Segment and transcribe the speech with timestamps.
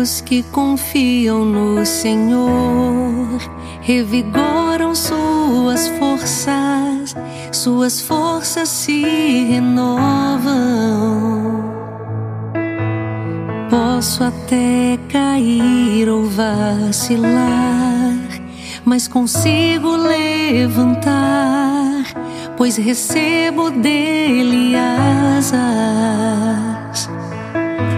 [0.00, 3.38] Os que confiam no Senhor
[3.82, 7.14] revigoram suas forças,
[7.52, 9.02] suas forças se
[9.50, 10.54] renovam.
[13.68, 17.28] Posso até cair ou vacilar,
[18.86, 20.94] mas consigo levantar,
[22.56, 24.76] pois recebo dele
[25.36, 25.60] asas.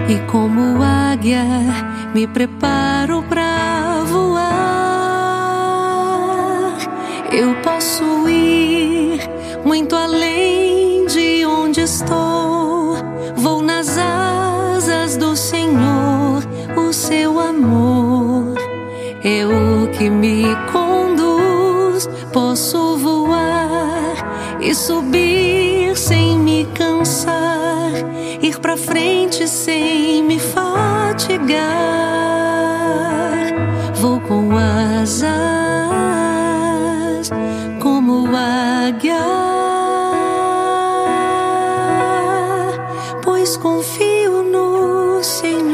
[0.09, 4.53] E como águia, me preparo para voar.
[7.31, 9.19] Eu posso ir
[9.65, 12.97] muito além de onde estou.
[13.35, 16.43] Vou nas asas do Senhor,
[16.77, 18.53] o seu amor
[19.23, 22.07] é o que me conduz.
[22.31, 27.91] Posso voar e subir sem me cansar,
[28.41, 32.12] ir pra frente sem me fatigar.
[34.57, 35.29] Asas
[37.81, 39.17] como águia,
[43.23, 45.73] pois confio no Senhor.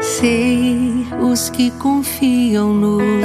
[0.00, 3.15] Sei os que confiam no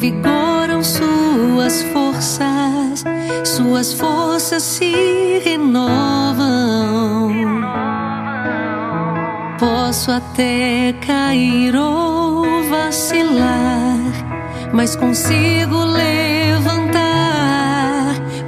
[0.00, 3.04] revigoram suas forças,
[3.44, 7.28] suas forças se renovam.
[9.58, 13.98] Posso até cair ou vacilar,
[14.72, 16.94] mas consigo levantar,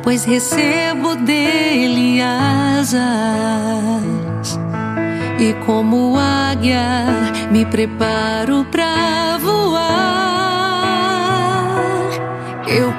[0.03, 3.03] pois recebo dele asas.
[5.39, 7.05] E como águia,
[7.51, 9.62] me preparo pra voar.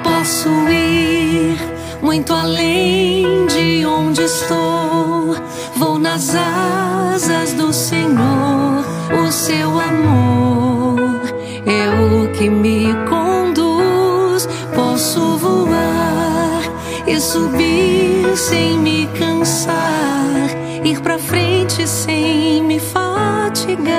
[0.02, 1.58] Posso ir
[2.02, 5.36] muito além de onde estou.
[5.76, 8.84] Vou nas asas do Senhor,
[9.22, 11.20] o seu amor
[11.66, 14.48] é o que me conduz.
[14.74, 16.62] Posso voar
[17.06, 20.48] e subir sem me cansar,
[20.84, 23.94] ir pra frente sem me fatigar.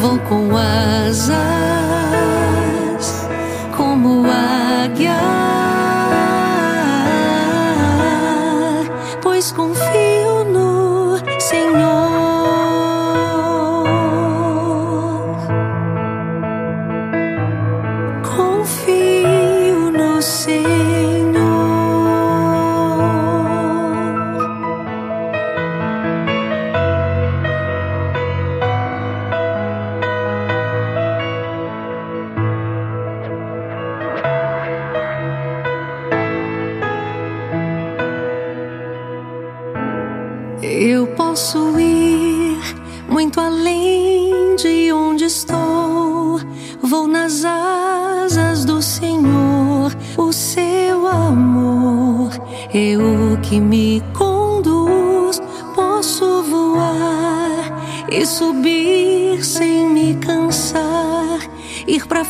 [0.00, 2.61] Vou com asas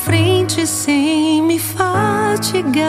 [0.05, 2.83] frente sem me fatigar.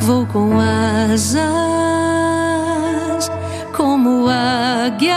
[0.00, 1.40] Vou com asas
[3.72, 5.16] como águia.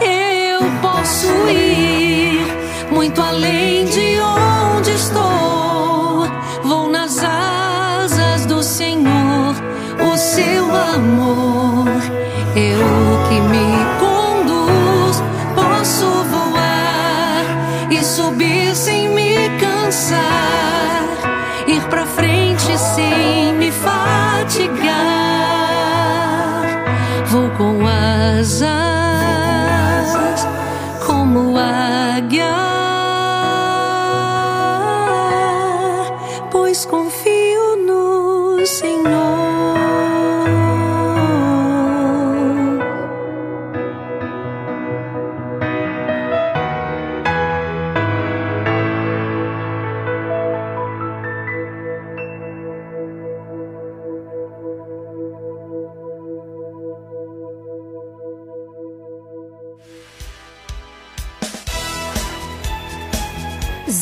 [0.00, 2.46] Eu posso ir
[2.92, 6.28] muito além de onde estou.
[6.62, 9.54] Vou nas asas do Senhor,
[10.12, 11.47] o seu amor
[22.78, 23.57] frente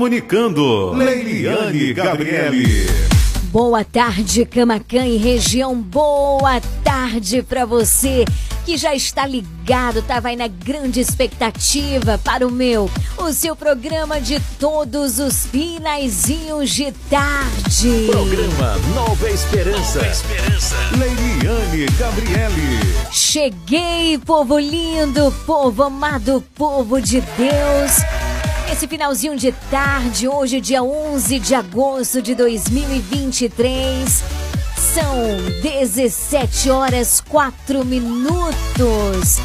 [0.00, 2.86] Comunicando, Leiliane Gabriele.
[3.52, 5.76] Boa tarde, Camacan e região.
[5.76, 8.24] Boa tarde para você
[8.64, 14.18] que já está ligado, tá vai na grande expectativa para o meu, o seu programa
[14.18, 18.06] de todos os finaizinhos de tarde.
[18.10, 19.98] Programa Nova Esperança.
[19.98, 20.76] Nova Esperança.
[20.96, 22.80] Leiliane Gabriele.
[23.12, 28.29] Cheguei, povo lindo, povo amado, povo de Deus.
[28.72, 34.22] Esse finalzinho de tarde, hoje, dia 11 de agosto de 2023.
[34.94, 39.38] São 17 horas 4 minutos.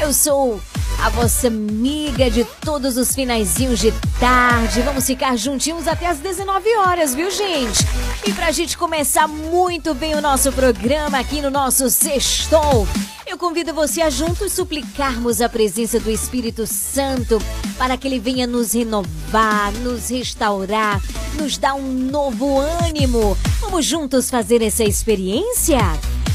[0.00, 0.60] Eu sou
[1.00, 4.82] a vossa amiga de todos os finaizinhos de tarde.
[4.82, 7.86] Vamos ficar juntinhos até as 19 horas, viu, gente?
[8.26, 12.86] E pra gente começar muito bem o nosso programa aqui no nosso Sextou,
[13.32, 17.38] eu convido você a juntos suplicarmos a presença do Espírito Santo
[17.78, 21.00] para que ele venha nos renovar, nos restaurar,
[21.40, 23.34] nos dar um novo ânimo.
[23.58, 25.78] Vamos juntos fazer essa experiência?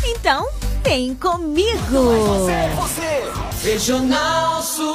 [0.04, 0.50] Então,
[0.84, 1.78] vem comigo!
[2.40, 3.70] Você, você.
[3.70, 4.86] Regional Sul.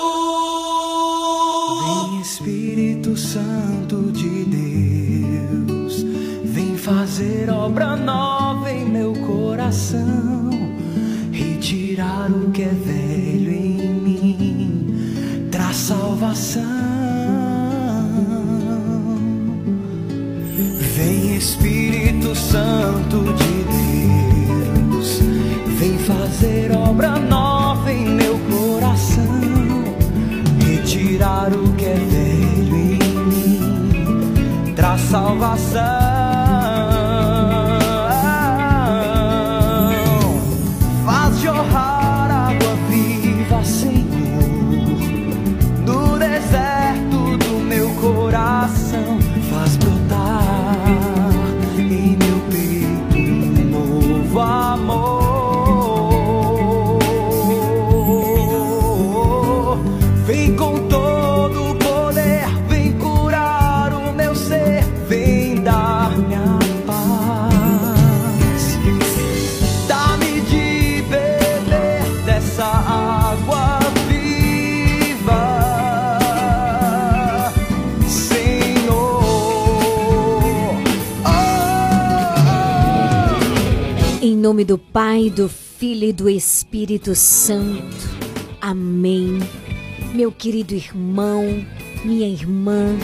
[2.10, 6.02] Vem Espírito Santo de Deus,
[6.42, 10.61] vem fazer obra nova em meu coração
[11.32, 16.62] retirar o que é velho em mim, traz salvação.
[20.94, 23.64] Vem Espírito Santo de
[24.90, 25.20] Deus,
[25.78, 29.24] vem fazer obra nova em meu coração,
[30.60, 36.01] retirar o que é velho em mim, traz salvação.
[84.52, 87.96] Nome do Pai, do Filho e do Espírito Santo.
[88.60, 89.38] Amém.
[90.12, 91.64] Meu querido irmão,
[92.04, 92.94] minha irmã,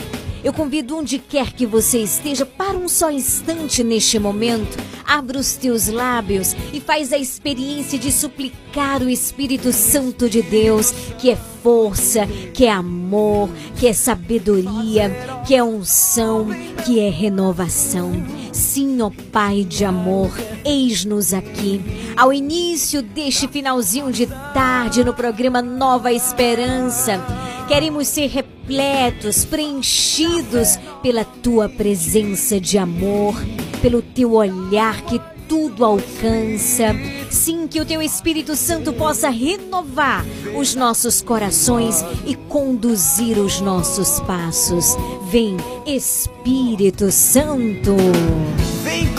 [0.43, 4.77] eu convido onde quer que você esteja para um só instante neste momento.
[5.09, 10.91] Abra os teus lábios e faz a experiência de suplicar o Espírito Santo de Deus,
[11.17, 15.09] que é força, que é amor, que é sabedoria,
[15.47, 16.47] que é unção,
[16.85, 18.11] que é renovação.
[18.53, 20.29] Sim, ó Pai de amor,
[20.63, 21.81] eis-nos aqui,
[22.15, 27.19] ao início deste finalzinho de tarde no programa Nova Esperança.
[27.67, 33.35] Queremos ser repletos, preenchidos pela tua presença de amor,
[33.81, 36.95] pelo teu olhar que tudo alcança.
[37.29, 44.19] Sim, que o teu Espírito Santo possa renovar os nossos corações e conduzir os nossos
[44.21, 44.95] passos.
[45.31, 47.95] Vem, Espírito Santo.
[48.83, 49.18] Vem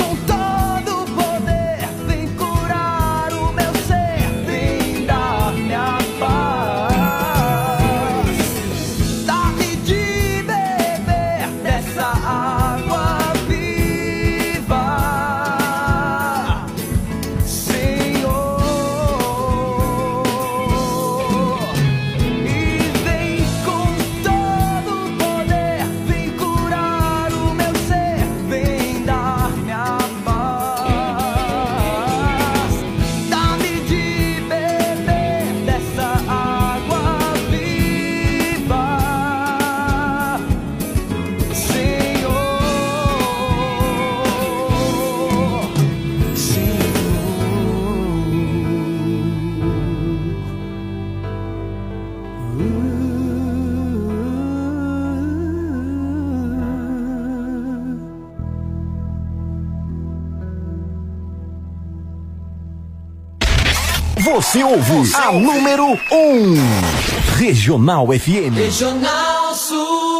[64.50, 65.94] Você ouve a número 1.
[66.12, 66.54] Um.
[67.36, 68.56] Regional FM.
[68.56, 70.19] Regional Sul.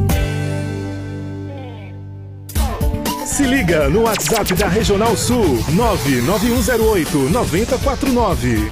[3.31, 8.71] Se liga no WhatsApp da Regional Sul 99108 9049.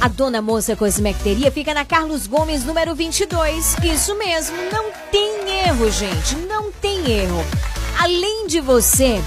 [0.00, 3.76] A Dona Moça Cosmecteria fica na Carlos Gomes, número 22.
[3.82, 7.44] Isso mesmo, não tem erro, gente, não tem erro.
[7.98, 9.20] Além de você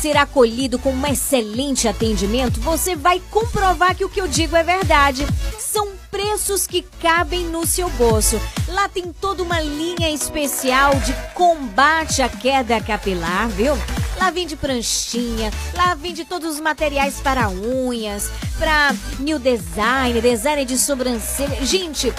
[0.00, 4.62] ser acolhido com um excelente atendimento, você vai comprovar que o que eu digo é
[4.62, 5.26] verdade.
[5.58, 8.40] São preços que cabem no seu bolso.
[8.68, 13.74] Lá tem toda uma linha especial de combate à queda capilar, viu?
[14.18, 20.76] Lá vende pranchinha, lá vende todos os materiais para unhas, para new design, design de
[20.76, 21.64] sobrancelha.
[21.64, 22.12] Gente,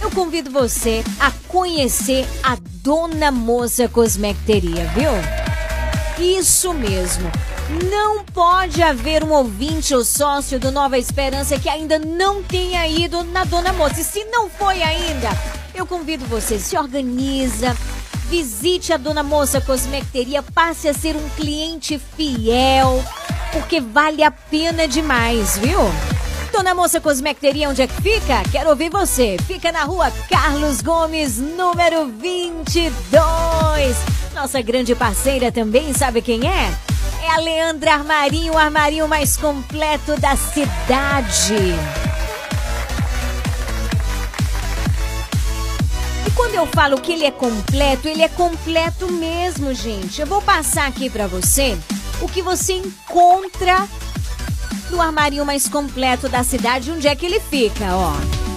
[0.00, 5.12] eu convido você a conhecer a Dona Moça Cosmecteria, viu?
[6.18, 7.30] Isso mesmo.
[7.68, 13.24] Não pode haver um ouvinte ou sócio do Nova Esperança que ainda não tenha ido
[13.24, 14.00] na Dona Moça.
[14.00, 15.30] E se não foi ainda,
[15.74, 17.74] eu convido você, se organiza,
[18.28, 23.02] visite a Dona Moça Cosmecteria, passe a ser um cliente fiel,
[23.52, 25.80] porque vale a pena demais, viu?
[26.52, 28.42] Dona Moça Cosmecteria, onde é que fica?
[28.52, 29.36] Quero ouvir você.
[29.46, 32.92] Fica na rua Carlos Gomes, número 22.
[34.34, 36.72] Nossa grande parceira também, sabe quem é?
[37.24, 41.54] É a Leandra Armarinho, o armarinho mais completo da cidade.
[46.26, 50.20] E quando eu falo que ele é completo, ele é completo mesmo, gente.
[50.20, 51.78] Eu vou passar aqui para você
[52.20, 53.88] o que você encontra
[54.90, 58.43] no armarinho mais completo da cidade, onde é que ele fica, ó.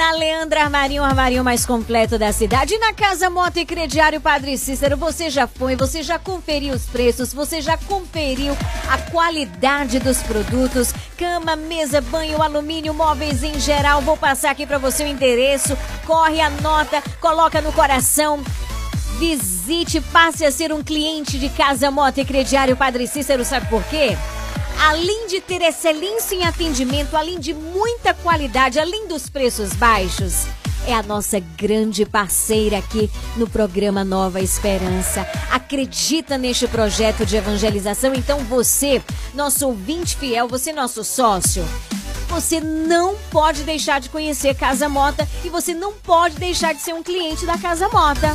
[0.00, 2.72] Na Leandra Armarinho, o armarinho mais completo da cidade.
[2.72, 6.86] E na Casa Moto e Crediário Padre Cícero, você já foi, você já conferiu os
[6.86, 8.56] preços, você já conferiu
[8.88, 14.00] a qualidade dos produtos, cama, mesa, banho, alumínio, móveis em geral.
[14.00, 15.76] Vou passar aqui para você o endereço.
[16.06, 18.42] Corre, anota, coloca no coração.
[19.18, 23.84] Visite, passe a ser um cliente de Casa Moto e Crediário Padre Cícero, sabe por
[23.84, 24.16] quê?
[24.80, 30.46] Além de ter excelência em atendimento, além de muita qualidade, além dos preços baixos,
[30.86, 35.26] é a nossa grande parceira aqui no programa Nova Esperança.
[35.50, 38.14] Acredita neste projeto de evangelização?
[38.14, 39.02] Então você,
[39.34, 41.62] nosso ouvinte fiel, você nosso sócio,
[42.28, 46.94] você não pode deixar de conhecer Casa Mota e você não pode deixar de ser
[46.94, 48.34] um cliente da Casa Mota.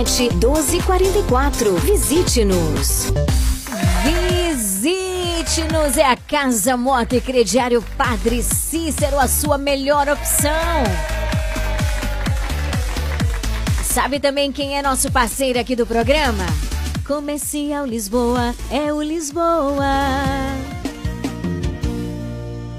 [0.03, 1.75] 1244.
[1.75, 3.13] Visite-nos.
[4.49, 10.49] Visite-nos, é a Casa Mota e Crediário Padre Cícero, a sua melhor opção.
[13.83, 16.45] Sabe também quem é nosso parceiro aqui do programa?
[17.05, 19.85] Comercial Lisboa, é o Lisboa.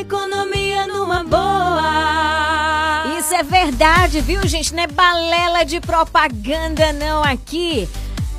[0.00, 3.18] economia numa boa.
[3.18, 4.74] Isso é verdade, viu, gente?
[4.74, 7.88] Não é balela de propaganda, não, aqui.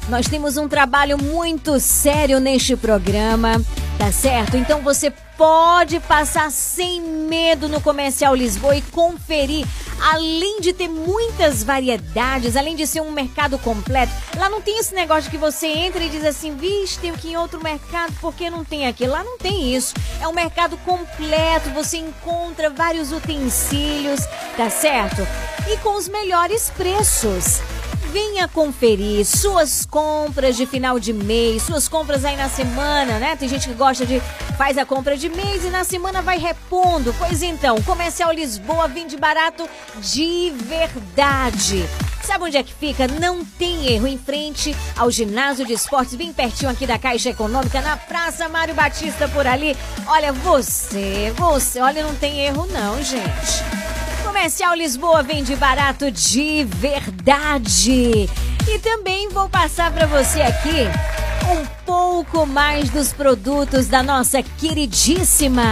[0.10, 3.62] Nós temos um trabalho muito sério neste programa,
[3.96, 4.58] tá certo?
[4.58, 9.68] Então você pode passar sem medo no Comercial Lisboa e conferir.
[10.02, 14.96] Além de ter muitas variedades, além de ser um mercado completo, lá não tem esse
[14.96, 18.50] negócio que você entra e diz assim, vixe, tem que ir em outro mercado, porque
[18.50, 19.06] não tem aqui?
[19.06, 19.94] Lá não tem isso.
[20.20, 24.22] É um mercado completo, você encontra vários utensílios,
[24.58, 25.22] tá certo?
[25.72, 27.62] E com os melhores preços.
[28.12, 33.36] Venha conferir suas compras de final de mês, suas compras aí na semana, né?
[33.36, 34.20] Tem gente que gosta de
[34.58, 37.14] faz a compra de mês e na semana vai repondo.
[37.20, 39.70] Pois então, Comercial Lisboa vende barato
[40.02, 41.88] de verdade.
[42.24, 43.08] Sabe onde é que fica?
[43.08, 44.08] Não tem erro.
[44.08, 48.74] Em frente ao ginásio de esportes, bem pertinho aqui da Caixa Econômica, na Praça Mário
[48.74, 49.78] Batista por ali.
[50.08, 53.64] Olha, você, você, olha, não tem erro não, gente.
[54.30, 58.30] Comercial Lisboa vende barato de verdade.
[58.68, 60.88] E também vou passar para você aqui
[61.52, 65.64] um pouco mais dos produtos da nossa queridíssima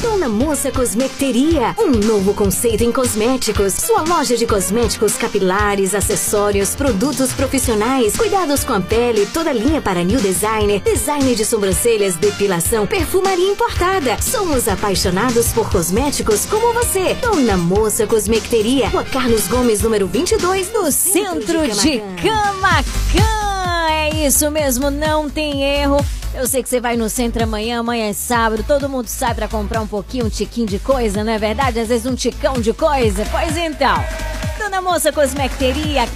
[0.00, 3.74] Dona Moça Cosmeteria, um novo conceito em cosméticos.
[3.74, 10.02] Sua loja de cosméticos capilares, acessórios, produtos profissionais, cuidados com a pele, toda linha para
[10.02, 14.20] new designer, design de sobrancelhas, depilação, perfumaria importada.
[14.20, 17.14] Somos apaixonados por cosméticos como você.
[17.14, 23.90] Dona Moça Cosmeteria, Rua Carlos Gomes, número 22, no centro de Camacan.
[23.90, 25.98] É isso mesmo, não tem erro.
[26.34, 29.46] Eu sei que você vai no centro amanhã, amanhã é sábado, todo mundo sai para
[29.46, 31.78] comprar um pouquinho, um tiquinho de coisa, não é verdade?
[31.78, 33.26] Às vezes um ticão de coisa.
[33.30, 34.02] Pois então,
[34.58, 36.08] Dona Moça Cosmecteria,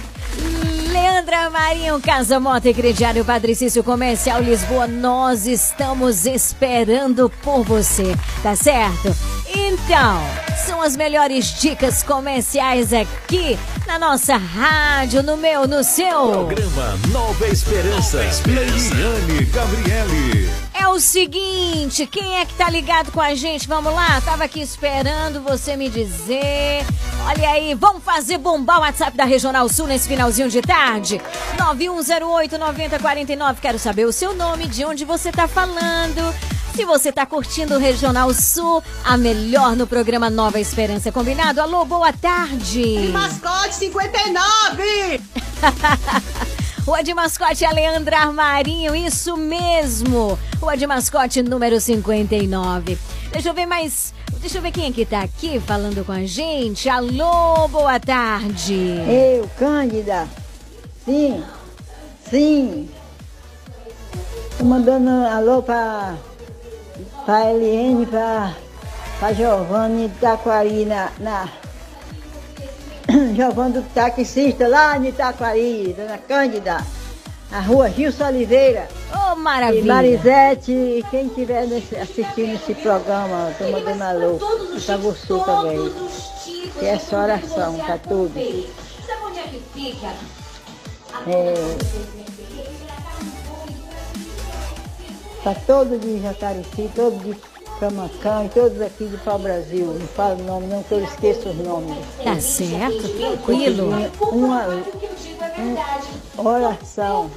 [1.17, 8.55] Leandra Marinho, Casa Mota e Crediário Padricício Comercial Lisboa, nós estamos esperando por você, tá
[8.55, 9.15] certo?
[9.51, 10.21] Então,
[10.63, 16.45] são as melhores dicas comerciais aqui na nossa rádio, no meu, no seu.
[16.45, 18.19] Programa Nova Esperança.
[18.45, 20.51] Leiliane Gabriele.
[20.73, 23.67] É o seguinte, quem é que tá ligado com a gente?
[23.67, 24.21] Vamos lá?
[24.21, 26.85] Tava aqui esperando você me dizer.
[27.25, 31.06] Olha aí, vamos fazer bombar o WhatsApp da Regional Sul nesse finalzinho de tarde?
[31.57, 33.55] 9108-9049.
[33.61, 36.33] Quero saber o seu nome, de onde você tá falando.
[36.75, 41.11] Se você tá curtindo o Regional Sul, a melhor no programa Nova Esperança.
[41.11, 41.59] Combinado?
[41.59, 43.09] Alô, boa tarde.
[43.11, 45.21] Mascote 59!
[46.85, 50.39] Rua de Mascote a Leandra Armarinho, isso mesmo.
[50.61, 52.97] Rua de Mascote número 59.
[53.31, 54.13] Deixa eu ver mais.
[54.39, 56.87] Deixa eu ver quem é que tá aqui falando com a gente.
[56.87, 58.75] Alô, boa tarde.
[59.05, 60.29] Eu, Cândida.
[61.07, 61.41] Sim,
[62.29, 62.89] sim.
[64.57, 66.15] Tô mandando alô pra,
[67.25, 71.47] pra Eliane, pra Giovanni Itaquari na, na
[73.33, 76.85] Giovanni do taxista lá em Itaquari, dona Cândida,
[77.51, 78.89] na rua Gilson Oliveira.
[79.13, 79.79] Ô, maravilha.
[79.79, 81.63] E Marisete, e quem estiver
[82.01, 84.39] assistindo esse programa, tô mandando alô.
[84.75, 85.89] E pra você também.
[86.77, 88.33] que essa oração para todos.
[89.05, 90.36] Sabe onde é que fica?
[91.25, 91.53] É,
[95.43, 97.35] para todos de Jacareci, todos de
[97.79, 99.85] Camancã e todos aqui de Pau Brasil.
[99.85, 101.97] Não falo o nome não, que eu esqueço os nomes.
[102.23, 103.89] Tá certo, tranquilo.
[104.31, 104.65] Uma,
[106.37, 107.29] uma oração.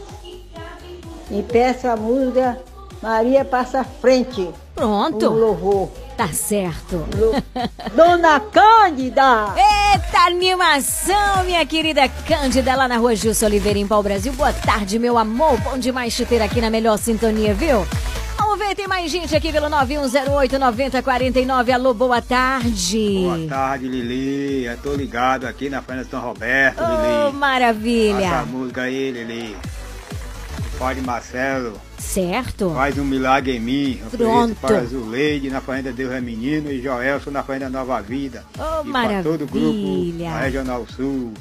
[1.30, 2.58] E peço a música
[3.02, 4.50] Maria Passa Frente.
[4.74, 5.28] Pronto.
[5.28, 5.88] Um louvor.
[6.20, 7.06] Tá certo.
[7.96, 9.54] Dona Cândida!
[9.56, 14.30] Eita animação, minha querida Cândida, lá na rua Gilson Oliveira, em Pau Brasil.
[14.34, 15.58] Boa tarde, meu amor.
[15.62, 17.86] Bom demais te ter aqui na melhor sintonia, viu?
[18.36, 21.70] Vamos ver, tem mais gente aqui pelo 9108-9049.
[21.72, 23.20] Alô, boa tarde.
[23.22, 24.66] Boa tarde, Lili.
[24.66, 27.32] Eu tô ligado aqui na Fazenda São Roberto, Oh, Lili.
[27.38, 28.26] maravilha.
[28.26, 29.56] Essa música aí, Lili.
[30.76, 31.80] Pode Marcelo.
[32.00, 32.72] Certo.
[32.74, 34.00] Faz um milagre em mim.
[34.10, 34.56] Pronto.
[34.60, 38.44] para Zuleide na Fazenda Deus é Menino e Joelson na Fazenda Nova Vida.
[38.58, 40.30] Oh, e para todo o grupo maravilha.
[40.30, 41.34] da Regional Sul.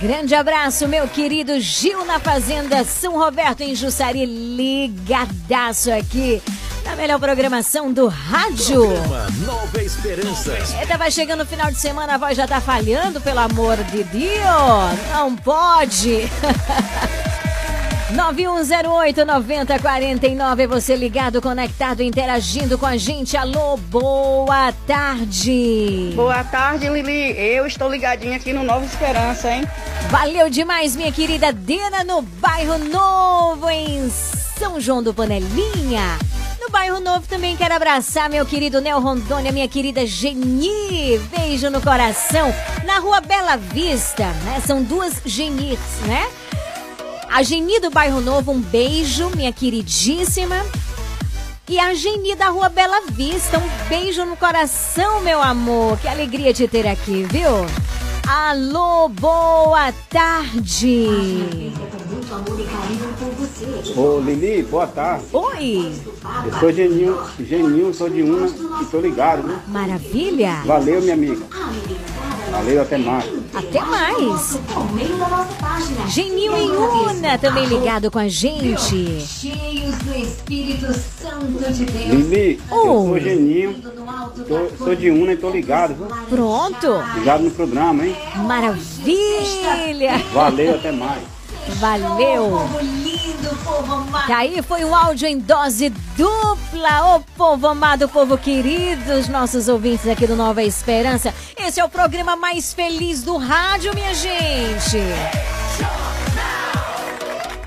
[0.00, 6.40] Grande abraço, meu querido Gil na Fazenda São Roberto, em Jussari, ligadaço aqui
[6.84, 8.86] na melhor programação do rádio.
[8.86, 10.58] Programa Nova Esperança.
[10.80, 14.02] Eita, vai chegando o final de semana, a voz já tá falhando, pelo amor de
[14.04, 15.10] Deus.
[15.12, 16.28] Não pode.
[18.12, 23.36] 9108-9049, você ligado, conectado, interagindo com a gente.
[23.36, 26.12] Alô, boa tarde.
[26.16, 27.38] Boa tarde, Lili.
[27.38, 29.62] Eu estou ligadinha aqui no Nova Esperança, hein?
[30.10, 34.10] Valeu demais, minha querida Dena, no Bairro Novo, em
[34.58, 36.18] São João do Panelinha.
[36.60, 41.18] No Bairro Novo também quero abraçar meu querido Nel Rondônia, minha querida Geni.
[41.30, 42.52] Beijo no coração.
[42.84, 44.60] Na Rua Bela Vista, né?
[44.66, 46.26] São duas Genis, né?
[47.32, 50.66] A Geni do Bairro Novo, um beijo, minha queridíssima.
[51.68, 55.96] E a Geni da Rua Bela Vista, um beijo no coração, meu amor.
[55.98, 57.66] Que alegria te ter aqui, viu?
[58.28, 61.72] Alô, boa tarde.
[63.96, 65.24] Ô, Lili, boa tarde.
[65.32, 65.92] Oi.
[66.46, 69.56] Eu sou Geninho, Geninho, sou de Una e tô ligado, viu?
[69.66, 70.62] Maravilha.
[70.64, 71.44] Valeu, minha amiga.
[72.52, 73.24] Valeu, até mais.
[73.52, 74.58] Até mais.
[76.08, 79.20] Geninho e Una também ligado com a gente.
[79.20, 82.06] Cheios do Espírito Santo de Deus.
[82.10, 83.74] Lili, eu sou Geninho,
[84.46, 86.06] tô- sou de Una e tô ligado, viu?
[86.28, 86.86] Pronto.
[87.18, 88.16] Ligado no programa, hein?
[88.46, 90.16] Maravilha.
[90.32, 91.39] Valeu, até mais.
[91.76, 92.68] Valeu.
[92.80, 94.28] Lindo povo amado.
[94.28, 99.68] E aí foi um áudio em dose dupla, ô povo amado, povo querido, os nossos
[99.68, 101.34] ouvintes aqui do Nova Esperança.
[101.56, 104.98] Esse é o programa mais feliz do rádio, minha gente.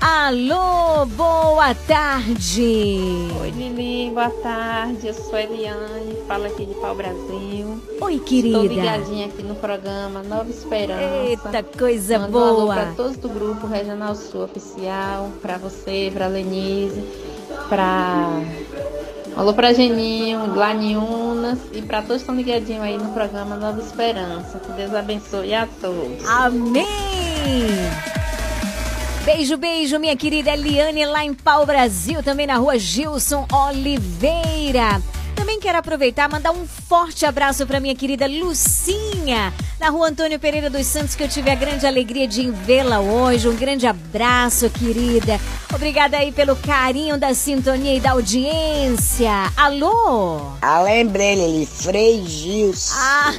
[0.06, 3.30] Alô, boa tarde.
[3.40, 5.06] Oi, Lili, boa tarde.
[5.06, 7.82] Eu sou Eliane, falo aqui de Pau Brasil.
[8.02, 8.58] Oi, querida.
[8.58, 11.00] Estou ligadinha aqui no programa Nova Esperança.
[11.00, 12.74] Eita, coisa Mando um alô boa.
[12.74, 17.02] para todos do grupo Regional Sul Oficial, para você, para Lenise,
[17.70, 18.28] para
[19.34, 24.58] alô para Geninho, Laniunas e para todos que estão ligadinhos aí no programa Nova Esperança.
[24.58, 26.28] Que Deus abençoe a todos.
[26.28, 26.84] Amém!
[29.24, 35.00] Beijo, beijo, minha querida Eliane, lá em Pau Brasil, também na rua Gilson Oliveira.
[35.34, 40.38] Também quero aproveitar e mandar um forte abraço para minha querida Lucinha, na rua Antônio
[40.38, 43.48] Pereira dos Santos, que eu tive a grande alegria de vê-la hoje.
[43.48, 45.40] Um grande abraço, querida.
[45.72, 49.30] Obrigada aí pelo carinho da sintonia e da audiência.
[49.56, 50.52] Alô?
[50.62, 51.66] Ah, lembrei, Lili.
[51.66, 52.94] Frei Gilson.
[52.96, 53.32] Ah.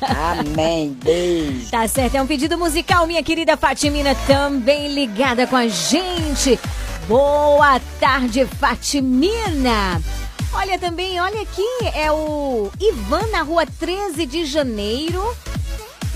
[0.40, 0.96] Amém.
[1.02, 1.70] Beijo.
[1.70, 6.58] Tá certo, é um pedido musical, minha querida Fatimina, também ligada com a gente.
[7.06, 10.00] Boa tarde, Fatimina.
[10.52, 15.22] Olha também, olha aqui, é o Ivan na rua 13 de janeiro,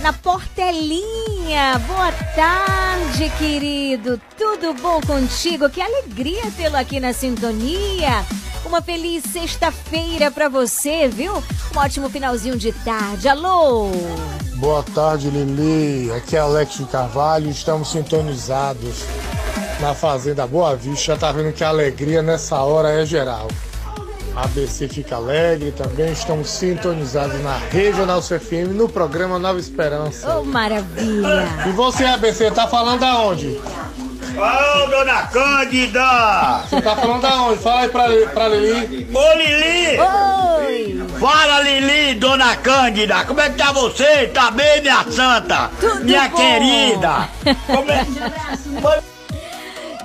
[0.00, 1.78] na Portelinha.
[1.86, 4.20] Boa tarde, querido.
[4.36, 5.68] Tudo bom contigo?
[5.68, 8.24] Que alegria tê-lo aqui na sintonia.
[8.64, 11.34] Uma feliz sexta-feira pra você, viu?
[11.74, 13.28] Um ótimo finalzinho de tarde.
[13.28, 13.90] Alô?
[14.56, 16.10] Boa tarde, Lili.
[16.12, 17.50] Aqui é Alex de Carvalho.
[17.50, 19.04] Estamos sintonizados
[19.80, 21.16] na Fazenda Boa Vista.
[21.16, 23.48] Tá vendo que a alegria nessa hora é geral.
[24.34, 26.12] ABC fica alegre também.
[26.12, 30.38] Estamos sintonizados na Regional CFM no programa Nova Esperança.
[30.38, 31.46] Oh, maravilha!
[31.66, 33.60] E você, ABC, tá falando aonde?
[34.34, 36.62] Ô, dona Cândida!
[36.68, 37.62] Você tá falando aonde?
[37.62, 39.06] Fala aí pra, pra Lili.
[39.12, 39.98] Ô, Lili!
[40.00, 41.06] Oi!
[41.20, 43.24] Fala, Lili, dona Cândida!
[43.24, 44.28] Como é que tá você?
[44.28, 45.70] Tá bem, minha santa?
[45.78, 46.36] Tudo minha bom.
[46.36, 47.28] querida!
[47.66, 48.06] Como é...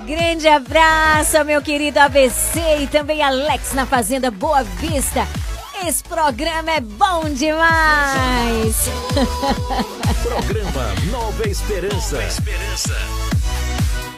[0.08, 5.28] Grande abraço, meu querido ABC e também Alex na Fazenda Boa Vista.
[5.86, 8.88] Esse programa é bom demais.
[10.24, 12.16] Programa Nova Esperança.
[12.16, 12.96] Nova Esperança.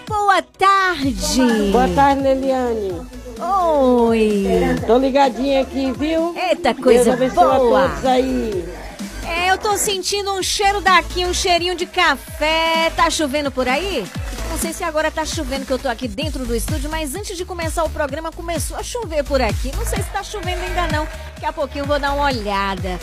[0.06, 1.72] Boa tarde.
[1.72, 3.02] Boa tarde, Leliane.
[3.40, 4.46] Oi.
[4.86, 6.36] Tô ligadinha aqui, viu?
[6.38, 7.86] Eita, coisa Deus boa.
[7.86, 8.64] A todos aí.
[9.26, 12.90] É, eu tô sentindo um cheiro daqui, um cheirinho de café.
[12.96, 14.06] Tá chovendo por aí?
[14.50, 17.36] Não sei se agora tá chovendo que eu tô aqui dentro do estúdio, mas antes
[17.36, 19.70] de começar o programa começou a chover por aqui.
[19.76, 21.04] Não sei se tá chovendo ainda não.
[21.34, 22.98] Daqui a pouquinho eu vou dar uma olhada.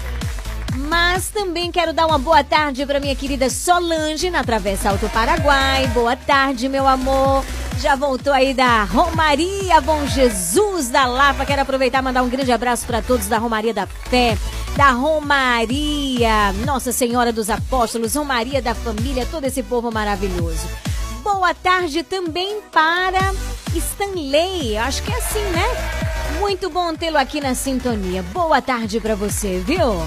[0.77, 5.87] Mas também quero dar uma boa tarde para minha querida Solange na Travessa Alto Paraguai.
[5.87, 7.43] Boa tarde, meu amor.
[7.79, 11.45] Já voltou aí da Romaria Bom Jesus da Lapa.
[11.45, 14.37] Quero aproveitar e mandar um grande abraço para todos da Romaria da Fé,
[14.75, 20.67] da Romaria Nossa Senhora dos Apóstolos, Romaria da Família, todo esse povo maravilhoso.
[21.23, 23.33] Boa tarde também para
[23.75, 24.77] Stanley.
[24.77, 25.65] Acho que é assim, né?
[26.39, 28.21] Muito bom tê-lo aqui na sintonia.
[28.31, 30.03] Boa tarde para você, viu?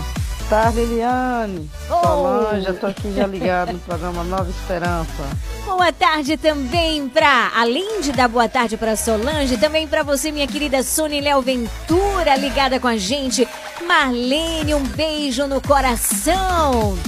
[0.50, 1.70] Tarde, Eliane.
[1.88, 2.02] Oh.
[2.04, 5.22] Solange, eu tô aqui já ligado no programa Nova Esperança.
[5.64, 10.48] Boa tarde também pra, além de dar boa tarde pra Solange, também pra você, minha
[10.48, 13.48] querida Sônia Léo Ventura, ligada com a gente.
[13.86, 16.98] Marlene, um beijo no coração.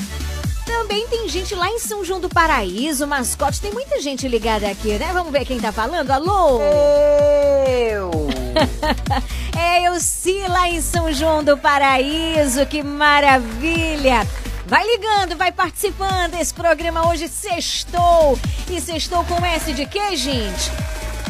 [0.64, 3.60] Também tem gente lá em São João do Paraíso, mascote.
[3.60, 5.10] Tem muita gente ligada aqui, né?
[5.12, 6.10] Vamos ver quem tá falando.
[6.12, 6.60] Alô?
[6.60, 8.41] Eu!
[9.58, 14.26] é eu sim lá em São João do Paraíso, que maravilha!
[14.66, 16.34] Vai ligando, vai participando.
[16.34, 18.38] Esse programa hoje sextou.
[18.70, 20.70] E sextou com S de quê, gente?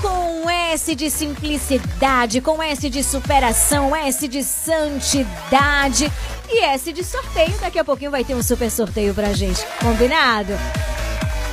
[0.01, 6.13] Com S de simplicidade, com S de superação, S de santidade
[6.49, 7.59] e S de sorteio.
[7.61, 9.65] Daqui a pouquinho vai ter um super sorteio pra gente.
[9.81, 10.53] Combinado?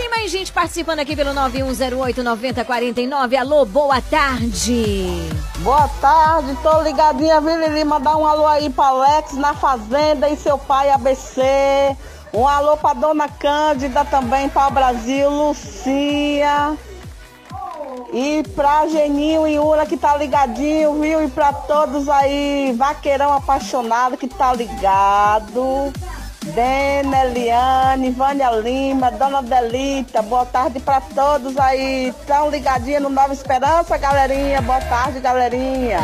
[0.09, 3.35] Mais gente participando aqui pelo 9108-9049.
[3.35, 5.05] Alô, boa tarde.
[5.59, 7.83] Boa tarde, tô ligadinha, viu, Lili?
[7.83, 11.41] Mandar um alô aí pra Alex na Fazenda e seu pai ABC.
[12.33, 16.75] Um alô pra Dona Cândida também, para o Brasil, Lucia.
[18.11, 21.23] E pra Geninho e Ura que tá ligadinho, viu?
[21.23, 25.93] E pra todos aí, vaqueirão apaixonado que tá ligado.
[26.49, 32.13] Dena, Eliane, Vânia Lima, Dona Delita, boa tarde pra todos aí.
[32.25, 34.61] Tão ligadinho no Nova Esperança, galerinha.
[34.61, 35.99] Boa tarde, galerinha.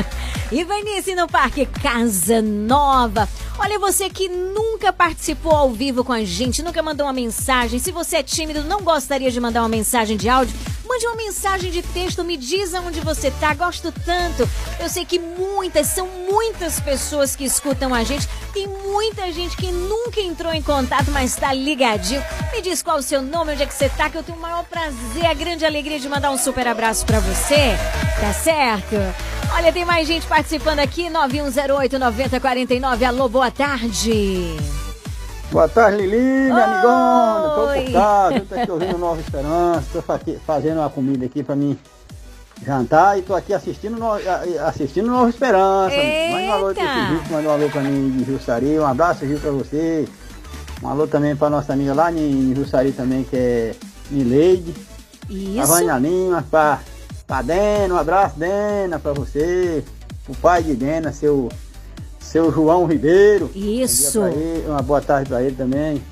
[0.50, 3.28] Ivanice no Parque Casa Nova.
[3.58, 7.78] Olha, você que nunca participou ao vivo com a gente, nunca mandou uma mensagem.
[7.78, 10.54] Se você é tímido, não gostaria de mandar uma mensagem de áudio,
[10.86, 13.54] mande uma mensagem de texto, me diz aonde você tá.
[13.54, 14.48] Gosto tanto.
[14.80, 18.28] Eu sei que muitas, são muitas pessoas que escutam a gente.
[18.52, 22.22] Tem muita gente que nunca entrou em contato, mas tá ligadinho.
[22.52, 24.40] Me diz qual o seu nome, onde é que você tá, que eu tenho o
[24.40, 27.76] maior prazer, a grande alegria de mandar um super abraço para você.
[28.20, 28.96] Tá certo?
[29.54, 33.02] Olha, tem mais gente participando aqui, 9108-9049.
[33.04, 34.56] Alô, boa tarde.
[35.52, 37.50] Boa tarde, Lili, minha amigona.
[37.50, 40.02] Tô por casa, tô aqui ouvindo Nova Esperança, tô
[40.46, 41.78] fazendo uma comida aqui pra mim
[42.64, 44.12] jantar e tô aqui assistindo, no,
[44.66, 45.94] assistindo Nova Esperança.
[45.94, 46.32] Eita.
[46.32, 48.78] Manda um alô pra esse Gil, manda um alô pra mim de Jussari.
[48.78, 50.08] Um abraço, Gil, pra você.
[50.82, 53.74] Um alô também pra nossa amiga lá em Jussari também, que é
[54.10, 54.74] Mileide.
[55.28, 55.60] Isso.
[55.60, 56.80] A Vânia Lima, pra,
[57.26, 59.84] pra Dena, um abraço, Dena, pra você.
[60.26, 61.50] O pai de Dena, seu,
[62.22, 63.50] seu João Ribeiro.
[63.54, 64.24] Isso.
[64.24, 66.02] Ele, uma boa tarde pra ele também.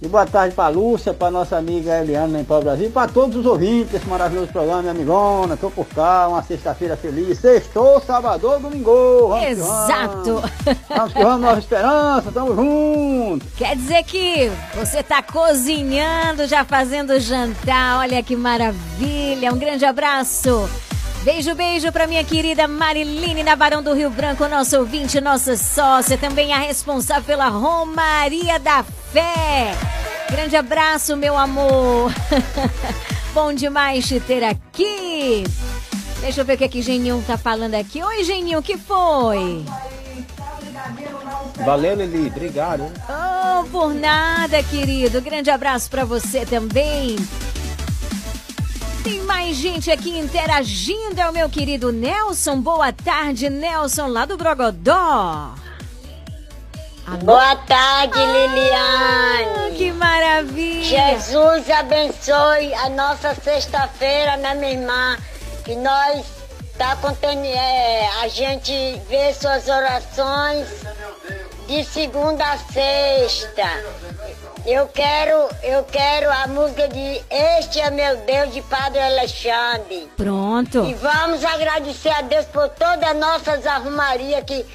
[0.00, 3.46] E boa tarde para Lúcia, para nossa amiga Eliana em Pau Brasil, para todos os
[3.46, 5.56] ouvintes desse maravilhoso programa, minha amigona.
[5.56, 7.38] Tô por cá, uma sexta-feira feliz.
[7.38, 9.28] Sextou, sábado, domingo.
[9.28, 10.42] Vamos Exato.
[10.86, 11.12] Vamos.
[11.14, 13.46] que vamos, Nova Esperança, tamo junto.
[13.56, 18.00] Quer dizer que você tá cozinhando, já fazendo jantar.
[18.00, 19.50] Olha que maravilha.
[19.50, 20.68] Um grande abraço.
[21.26, 26.16] Beijo, beijo pra minha querida Mariline na Barão do Rio Branco, nosso ouvinte, nossa sócia,
[26.16, 29.74] também a responsável pela Romaria da Fé.
[30.30, 32.12] Grande abraço, meu amor.
[33.34, 35.42] Bom demais te ter aqui.
[36.20, 38.00] Deixa eu ver o que, é que Geninho tá falando aqui.
[38.00, 39.64] Oi, Geninho, o que foi?
[41.64, 42.28] Valeu, Lili.
[42.28, 42.84] Obrigado.
[42.84, 42.92] Hein?
[43.08, 45.20] Oh, por nada, querido.
[45.20, 47.16] Grande abraço pra você também.
[49.06, 52.60] Tem mais gente aqui interagindo, é o meu querido Nelson.
[52.60, 55.54] Boa tarde, Nelson, lá do Brogodó.
[57.06, 57.18] Alô?
[57.22, 59.76] Boa tarde, ah, Liliane.
[59.76, 60.82] Que maravilha.
[60.82, 65.16] Jesus abençoe a nossa sexta-feira, né, minha irmã?
[65.64, 66.26] Que nós
[66.76, 70.66] tá contendo, é, a gente vê suas orações
[71.68, 73.70] de segunda a sexta.
[74.66, 80.10] Eu quero, eu quero a música de Este é meu Deus de Padre Alexandre.
[80.16, 80.84] Pronto.
[80.84, 84.66] E vamos agradecer a Deus por todas as nossas arrumarias que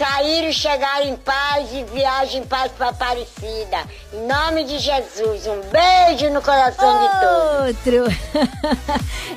[0.00, 3.84] saíram e chegaram em paz e viagem em paz para Aparecida.
[4.14, 8.06] Em nome de Jesus, um beijo no coração de todos.
[8.06, 8.16] Outro.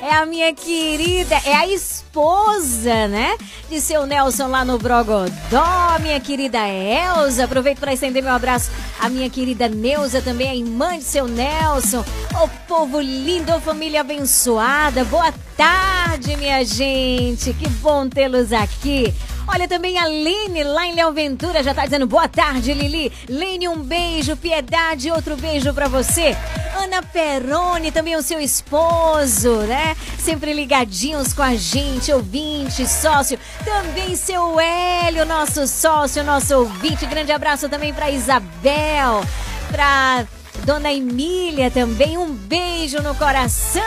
[0.02, 3.36] é a minha querida, é a esposa, né?
[3.68, 7.44] De seu Nelson lá no Brogodó, minha querida Elza.
[7.44, 12.02] Aproveito para estender meu abraço à minha querida Neuza, também a irmã de seu Nelson.
[12.42, 15.04] Ô povo lindo, ô família abençoada.
[15.04, 17.52] Boa tarde, minha gente.
[17.52, 19.14] Que bom tê-los aqui.
[19.46, 23.12] Olha também a Lene lá em Léo Ventura já tá dizendo boa tarde, Lili.
[23.28, 24.36] Lene, um beijo.
[24.36, 26.36] Piedade, outro beijo para você.
[26.76, 29.96] Ana Peroni, também o seu esposo, né?
[30.18, 33.38] Sempre ligadinhos com a gente, ouvinte, sócio.
[33.64, 37.06] Também seu Hélio, nosso sócio, nosso ouvinte.
[37.06, 39.22] Grande abraço também para Isabel,
[39.70, 40.26] para
[40.64, 43.82] Dona Emília também, um beijo no coração.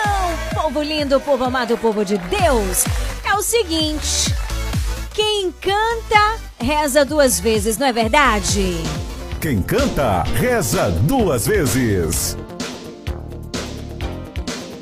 [0.54, 2.86] Povo lindo, povo amado, povo de Deus.
[3.26, 4.34] É o seguinte.
[5.18, 8.76] Quem canta, reza duas vezes, não é verdade?
[9.42, 12.38] Quem canta, reza duas vezes.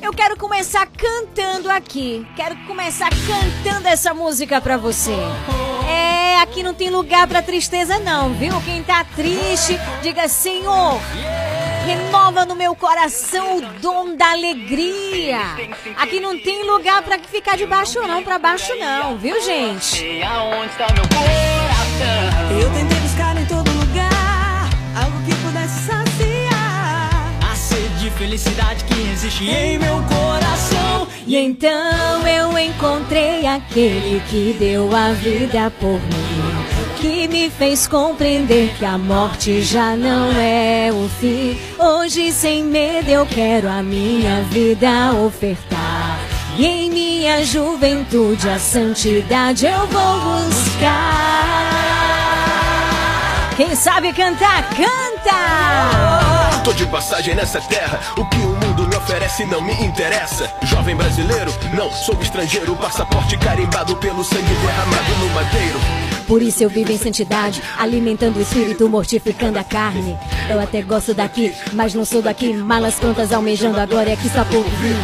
[0.01, 2.27] Eu quero começar cantando aqui.
[2.35, 5.15] Quero começar cantando essa música pra você.
[5.89, 8.59] É, aqui não tem lugar pra tristeza não, viu?
[8.65, 10.99] Quem tá triste, diga Senhor,
[11.85, 15.39] renova no meu coração o dom da alegria.
[15.97, 20.23] Aqui não tem lugar para ficar de baixo não, para baixo não, viu, gente?
[20.23, 22.59] Aonde está meu coração?
[22.59, 24.69] Eu tentei buscar em todo lugar
[24.99, 31.07] algo que pudesse saciar a sede de felicidade que existe em meu coração.
[31.27, 36.64] E então eu encontrei aquele que deu a vida por mim.
[37.05, 41.55] Que me fez compreender que a morte já não é o fim.
[41.77, 46.19] Hoje, sem medo, eu quero a minha vida ofertar.
[46.57, 50.95] E em minha juventude, a santidade eu vou buscar.
[53.55, 56.63] Quem sabe cantar, canta!
[56.63, 60.51] Tô de passagem nessa terra, o que o mundo me oferece não me interessa.
[60.63, 66.14] Jovem brasileiro, não sou estrangeiro, passaporte carimbado pelo sangue derramado no madeiro.
[66.27, 70.17] Por isso eu vivo em santidade, alimentando o espírito, mortificando a carne.
[70.49, 72.53] Eu até gosto daqui, mas não sou daqui.
[72.53, 74.95] Malas prontas almejando a glória que está por vir.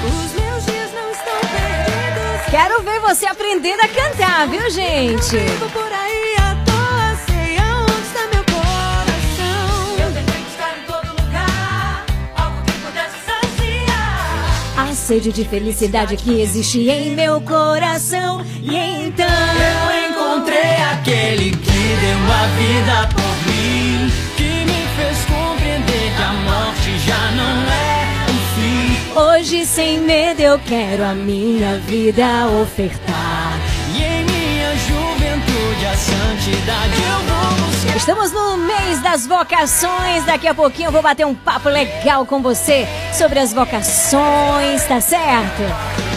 [2.50, 5.38] Quero ver você aprendendo a cantar, viu, gente?
[5.38, 10.06] Vivo por aí à toa, sei aonde está meu coração.
[10.06, 12.06] Eu tentei buscar em todo lugar
[12.36, 14.90] algo que pudesse saciar.
[14.90, 18.46] A sede de felicidade que existe em meu coração.
[18.62, 19.91] E então
[20.32, 27.00] encontrei aquele que deu a vida por mim, que me fez compreender que a morte
[27.00, 29.20] já não é o fim.
[29.20, 33.60] Hoje, sem medo, eu quero a minha vida ofertar.
[33.94, 37.98] E em minha juventude a santidade eu vou buscar.
[37.98, 40.24] Estamos no mês das vocações.
[40.26, 45.02] Daqui a pouquinho eu vou bater um papo legal com você sobre as vocações, tá
[45.02, 46.11] certo?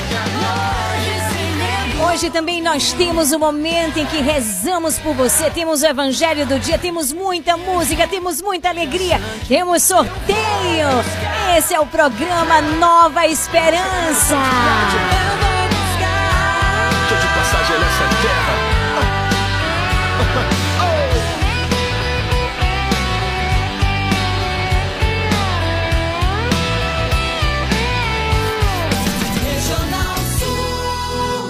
[2.14, 6.60] Hoje também nós temos o momento em que rezamos por você, temos o evangelho do
[6.60, 10.88] dia, temos muita música, temos muita alegria, temos sorteio.
[11.58, 14.37] Esse é o programa Nova Esperança.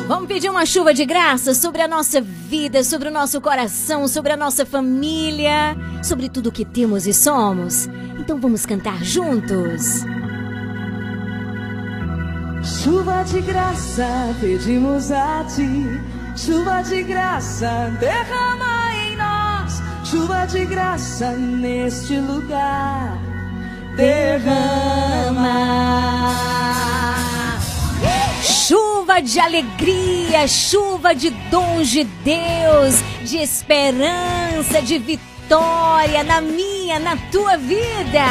[0.07, 4.33] Vamos pedir uma chuva de graça sobre a nossa vida, sobre o nosso coração, sobre
[4.33, 7.89] a nossa família, sobre tudo que temos e somos.
[8.19, 10.05] Então vamos cantar juntos.
[12.63, 14.07] Chuva de graça,
[14.41, 15.87] pedimos a ti.
[16.37, 19.81] Chuva de graça, derrama em nós.
[20.05, 23.19] Chuva de graça neste lugar.
[23.97, 25.55] Derrama.
[28.67, 37.15] Chuva de alegria, chuva de dons de Deus, de esperança, de vitória na minha, na
[37.31, 38.25] tua vida.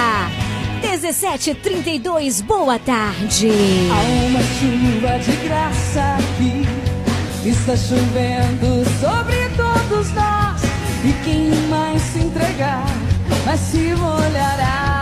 [0.82, 3.48] 1732, boa tarde.
[3.92, 7.48] Há uma chuva de graça aqui.
[7.48, 10.64] Está chovendo sobre todos nós.
[11.06, 12.88] E quem mais se entregar,
[13.46, 14.93] mais se molhará.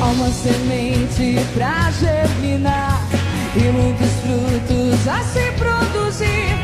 [0.00, 3.00] Há uma semente pra germinar
[3.56, 6.54] e muitos frutos a se produzir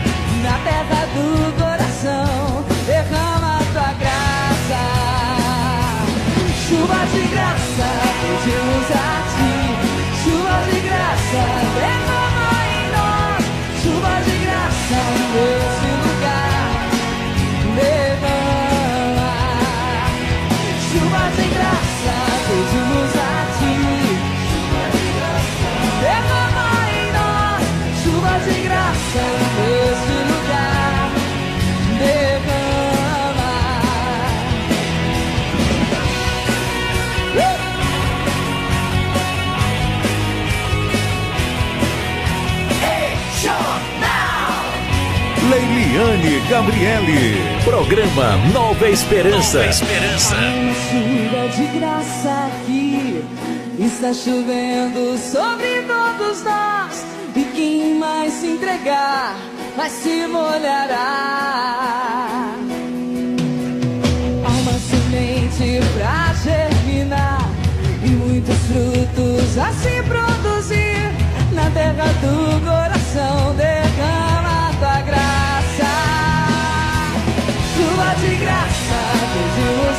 [0.42, 2.64] na terra do coração.
[2.86, 4.82] Derrama tua graça,
[6.68, 7.88] chuva de graça,
[8.20, 9.21] pedimos a.
[46.12, 47.36] Eliane Gabriele.
[47.64, 49.58] Programa Nova Esperança.
[49.58, 50.36] Nova Esperança.
[50.90, 53.24] Chuva de graça aqui.
[53.78, 57.06] Está chovendo sobre todos nós.
[57.34, 59.36] E quem mais se entregar,
[59.74, 60.96] vai se molhará.
[64.44, 67.50] Há uma semente pra germinar.
[68.04, 71.10] E muitos frutos a se produzir.
[71.52, 75.21] Na terra do coração derrama tua graça.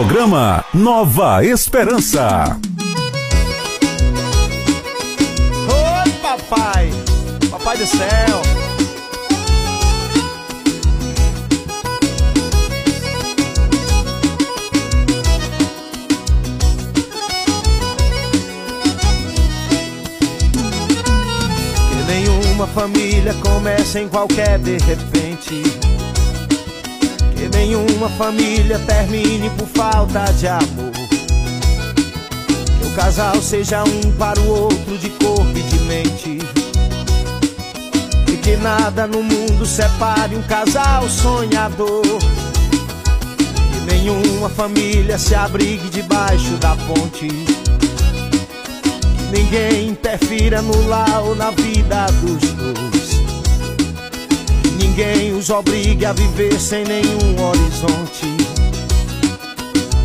[0.00, 2.58] Programa Nova Esperança.
[5.68, 6.90] Ô papai,
[7.50, 8.42] papai do céu.
[21.90, 25.89] Que nenhuma família começa em qualquer de repente.
[27.60, 30.92] Nenhuma família termine por falta de amor.
[32.80, 36.38] Que o casal seja um para o outro de corpo e de mente.
[38.32, 42.00] E que nada no mundo separe um casal sonhador.
[42.00, 47.28] Que nenhuma família se abrigue debaixo da ponte.
[47.28, 52.99] Que ninguém interfira no lar ou na vida dos dois.
[54.90, 58.26] Ninguém os obrigue a viver sem nenhum horizonte.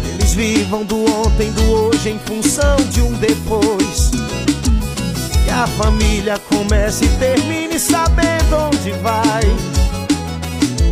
[0.08, 4.12] Eles vivam do ontem, do hoje em função de um depois.
[5.44, 9.42] Que a família comece e termine sabendo onde vai.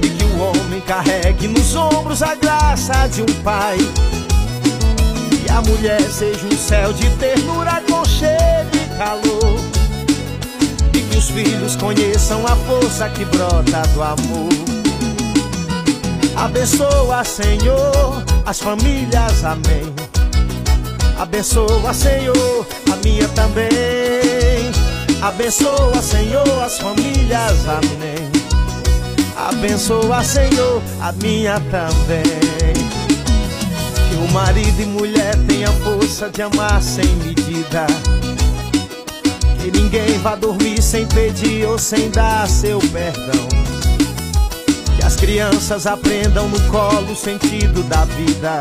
[0.02, 3.78] E que o homem carregue nos ombros a graça de um pai.
[5.46, 9.63] Que a mulher seja um céu de ternura, aconchego e calor.
[11.24, 14.50] Os filhos conheçam a força que brota do amor.
[16.36, 19.96] Abençoa, Senhor, as famílias, amém.
[21.18, 23.70] Abençoa, Senhor, a minha também.
[25.22, 28.30] Abençoa, Senhor, as famílias, amém.
[29.48, 32.74] Abençoa, Senhor, a minha também.
[34.10, 37.88] Que o marido e mulher tenham força de amar sem medida.
[39.64, 43.48] Que ninguém vá dormir sem pedir ou sem dar seu perdão.
[44.98, 48.60] Que as crianças aprendam no colo o sentido da vida.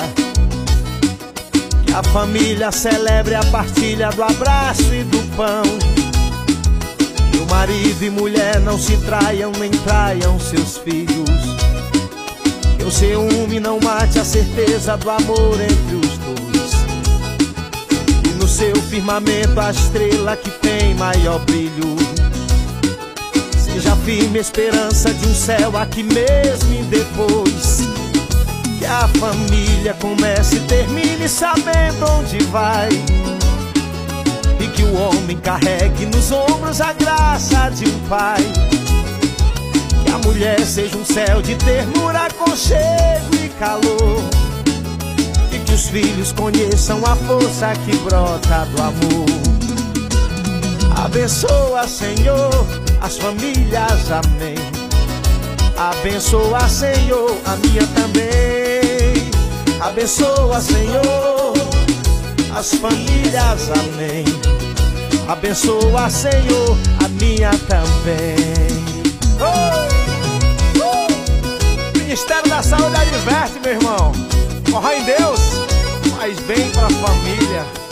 [1.85, 5.65] Que a família celebre a partilha do abraço e do pão.
[7.33, 11.29] Que o marido e mulher não se traiam nem traiam seus filhos.
[12.79, 16.73] Que o ciúme não mate a certeza do amor entre os dois.
[18.25, 21.97] E no seu firmamento a estrela que tem maior brilho.
[23.59, 27.81] Seja firme esperança de um céu aqui mesmo e depois.
[28.79, 32.89] Que a família comece e termine sabendo onde vai.
[34.61, 38.43] E que o homem carregue nos ombros a graça de um pai.
[40.05, 44.25] Que a mulher seja um céu de ternura, aconchego e calor.
[45.53, 49.62] E que os filhos conheçam a força que brota do amor.
[51.05, 52.65] Abençoa, Senhor,
[53.01, 54.55] as famílias, amém.
[55.77, 59.29] Abençoa, Senhor, a minha também.
[59.81, 61.55] Abençoa, Senhor,
[62.57, 64.25] as famílias, amém.
[65.27, 68.37] Abençoa, Senhor, a minha também.
[69.41, 69.89] Oh!
[70.85, 71.99] Oh!
[71.99, 74.13] Ministério da Saúde adverte, meu irmão.
[74.71, 75.41] Corra em Deus,
[76.17, 77.92] faz bem pra família.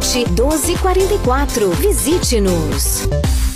[0.00, 1.70] 1244.
[1.70, 3.55] Visite-nos.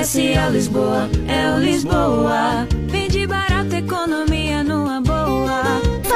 [0.00, 2.66] Comercial Lisboa, é o Lisboa.
[2.88, 4.39] Vende barato, economia.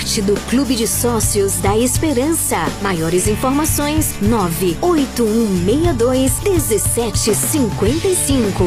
[0.00, 2.56] Parte do Clube de Sócios da Esperança.
[2.80, 8.64] Maiores informações: 98162 1755.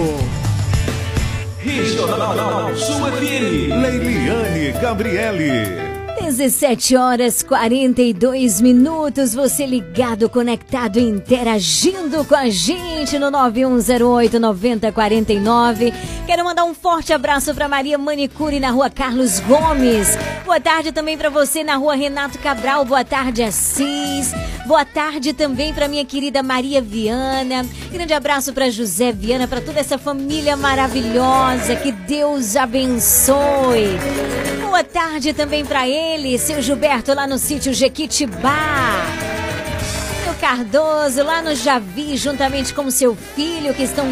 [1.58, 3.72] Regional Sul FM.
[3.82, 5.83] Leiliane Gabriele.
[6.20, 15.94] 17 horas 42 minutos, você ligado, conectado, interagindo com a gente no 9108 9049.
[16.26, 20.18] Quero mandar um forte abraço para Maria Manicure na rua Carlos Gomes.
[20.46, 22.86] Boa tarde também para você na rua Renato Cabral.
[22.86, 24.34] Boa tarde, Assis.
[24.66, 27.66] Boa tarde também para minha querida Maria Viana.
[27.92, 31.76] Grande abraço para José Viana, para toda essa família maravilhosa.
[31.76, 33.90] Que Deus abençoe.
[34.62, 39.06] Boa tarde também para ele, seu Gilberto, lá no sítio Jequitibá.
[40.24, 44.08] Seu Cardoso, lá no Javi, juntamente com seu filho, que estão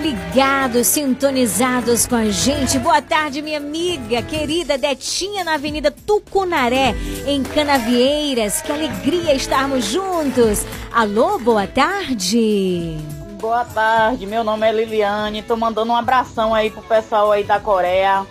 [0.00, 2.78] ligados, sintonizados com a gente.
[2.78, 6.94] Boa tarde, minha amiga querida Detinha, na Avenida Tucunaré,
[7.26, 8.62] em Canavieiras.
[8.62, 10.64] Que alegria estarmos juntos.
[10.90, 12.96] Alô, boa tarde.
[13.38, 15.42] Boa tarde, meu nome é Liliane.
[15.42, 18.26] Tô mandando um abração aí pro pessoal aí da Coreia.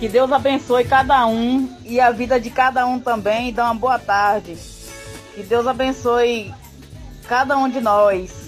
[0.00, 3.52] Que Deus abençoe cada um e a vida de cada um também.
[3.52, 4.56] Dá uma boa tarde.
[5.34, 6.52] Que Deus abençoe
[7.28, 8.46] cada um de nós.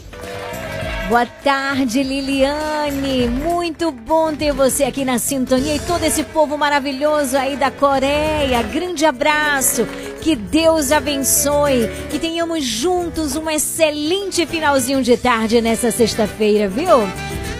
[1.08, 3.28] Boa tarde, Liliane.
[3.28, 8.62] Muito bom ter você aqui na sintonia e todo esse povo maravilhoso aí da Coreia.
[8.62, 9.86] Grande abraço.
[10.20, 11.88] Que Deus abençoe.
[12.10, 17.08] Que tenhamos juntos um excelente finalzinho de tarde nessa sexta-feira, viu?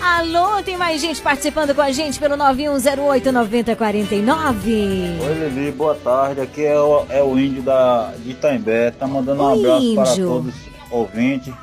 [0.02, 4.66] Alô, tem mais gente participando com a gente pelo 9108-9049.
[4.66, 6.42] Oi, Lili, boa tarde.
[6.42, 8.90] Aqui é o, é o índio da, de Itaimbé.
[8.90, 11.54] Tá mandando um abraço para todos os ouvintes.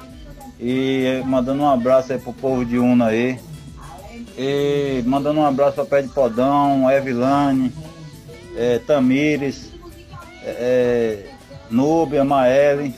[0.59, 3.39] E eh, mandando um abraço aí pro povo de Una aí.
[4.37, 7.71] E mandando um abraço para Pé de Podão, Evilane,
[8.55, 9.71] eh, Tamires,
[10.43, 11.25] eh,
[11.69, 12.95] Núbia, Maeli.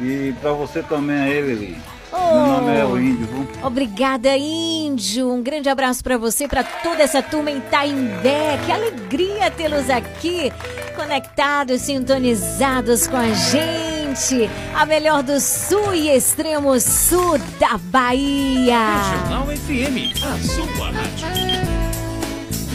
[0.00, 1.95] E para você também aí, Lili.
[2.32, 3.48] Meu nome é o Índio, viu?
[3.62, 5.32] Obrigada, Índio.
[5.32, 8.58] Um grande abraço para você, para toda essa turma em Taimbé.
[8.64, 10.52] Que alegria tê-los aqui,
[10.94, 14.50] conectados, sintonizados com a gente.
[14.74, 18.78] A melhor do sul e extremo sul da Bahia.
[19.12, 21.45] Regional FM, a sua rádio.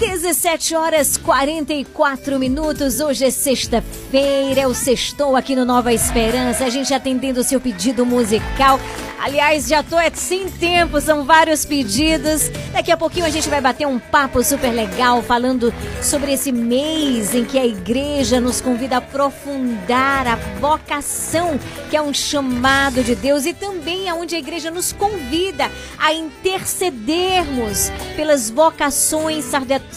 [0.02, 3.00] 17 horas 44 minutos.
[3.00, 6.66] Hoje é sexta-feira, é o sextou aqui no Nova Esperança.
[6.66, 8.80] A gente atendendo o seu pedido musical.
[9.22, 12.50] Aliás, já tô é sem tempo, são vários pedidos.
[12.74, 15.72] Daqui a pouquinho a gente vai bater um papo super legal falando
[16.02, 21.60] sobre esse mês em que a igreja nos convida a aprofundar a vocação,
[21.92, 27.92] que é um chamado de Deus, e também aonde a igreja nos convida a intercedermos
[28.16, 29.91] pelas vocações sacerdotais,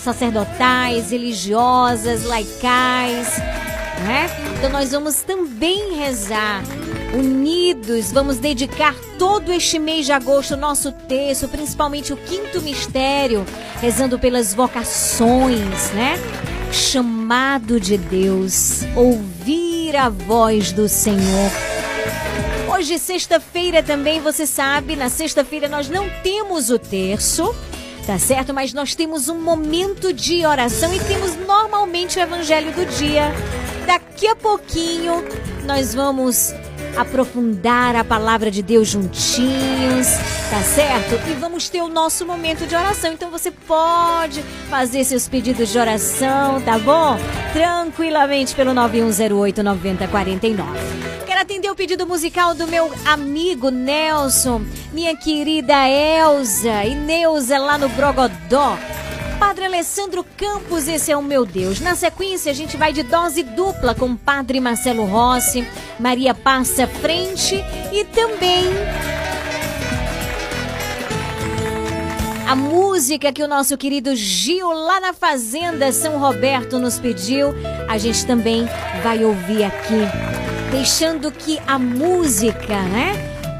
[1.10, 3.38] religiosas, laicais.
[4.04, 4.28] Né?
[4.58, 6.62] Então nós vamos também rezar
[7.14, 13.46] unidos, vamos dedicar todo este mês de agosto nosso texto, principalmente o quinto mistério,
[13.80, 16.14] rezando pelas vocações, né?
[16.72, 21.50] Chamado de Deus, ouvir a voz do Senhor.
[22.74, 27.54] Hoje, sexta-feira também, você sabe, na sexta-feira nós não temos o terço,
[28.06, 28.52] tá certo?
[28.52, 33.32] Mas nós temos um momento de oração e temos normalmente o evangelho do dia.
[33.86, 35.24] Daqui a pouquinho
[35.66, 36.52] nós vamos
[36.96, 40.06] aprofundar a palavra de Deus juntinhos,
[40.50, 41.14] tá certo?
[41.28, 43.12] E vamos ter o nosso momento de oração.
[43.12, 47.16] Então você pode fazer seus pedidos de oração, tá bom?
[47.52, 51.23] Tranquilamente pelo 9108 9049.
[51.44, 54.64] Atender o pedido musical do meu amigo Nelson,
[54.94, 58.78] minha querida Elza e Neuza lá no Brogodó.
[59.38, 61.80] Padre Alessandro Campos, esse é o meu Deus.
[61.80, 65.68] Na sequência, a gente vai de dose dupla com Padre Marcelo Rossi,
[66.00, 68.64] Maria Passa Frente e também
[72.48, 77.48] a música que o nosso querido Gil lá na Fazenda São Roberto nos pediu.
[77.86, 78.66] A gente também
[79.02, 80.04] vai ouvir aqui,
[80.74, 83.12] deixando que a música, né?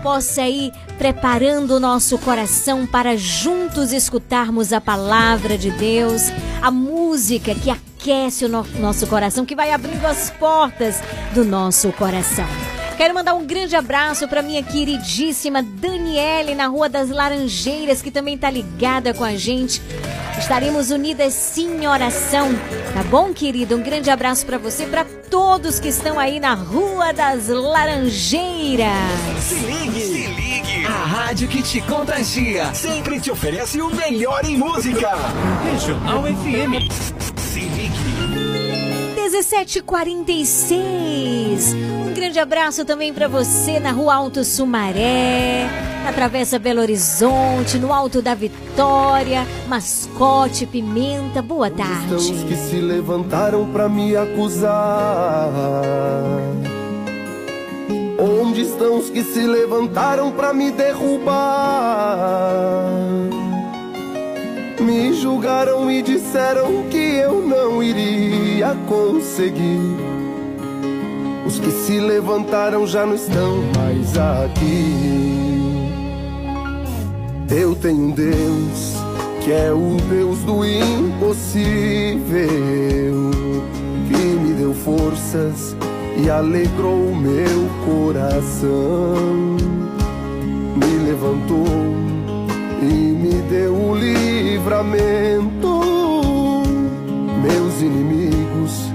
[0.03, 6.25] possa ir preparando o nosso coração para juntos escutarmos a palavra de Deus,
[6.61, 11.01] a música que aquece o no nosso coração, que vai abrindo as portas
[11.33, 12.74] do nosso coração.
[12.97, 18.37] Quero mandar um grande abraço para minha queridíssima Daniele na Rua das Laranjeiras, que também
[18.37, 19.83] está ligada com a gente.
[20.39, 22.51] Estaremos unidas sim em oração,
[22.93, 23.77] tá bom, querido?
[23.77, 28.89] Um grande abraço para você, para todos que estão aí na Rua das Laranjeiras.
[29.41, 30.87] Se ligue, se ligue.
[30.87, 35.13] A rádio que te contagia sempre te oferece o melhor em música.
[35.65, 36.93] Regional FM.
[37.41, 38.14] Se ligue.
[39.35, 41.75] 1746.
[42.07, 45.69] Um grande abraço também para você na Rua Alto Sumaré,
[46.05, 51.43] na Travessa Belo Horizonte, no Alto da Vitória, Mascote, Pimenta.
[51.43, 52.15] Boa tarde.
[52.15, 55.51] Cristãos que se levantaram para me acusar.
[58.17, 61.35] Onde estão os que se levantaram para me derrubar?
[64.85, 69.97] Me julgaram e disseram que eu não iria conseguir.
[71.47, 74.95] Os que se levantaram já não estão mais aqui.
[77.51, 78.95] Eu tenho um Deus
[79.43, 81.61] que é o Deus do impossível,
[84.09, 85.75] que me deu forças
[86.23, 89.57] e alegrou o meu coração.
[90.77, 92.14] Me levantou
[92.81, 95.83] e me deu o livramento.
[97.43, 98.93] Meus inimigos,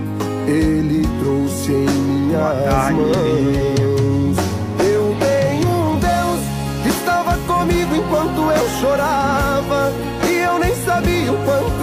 [0.48, 4.38] ele trouxe em minhas mãos.
[4.80, 6.42] Eu tenho um Deus
[6.84, 9.94] que estava comigo enquanto eu chorava.
[10.28, 11.79] E eu nem sabia o quanto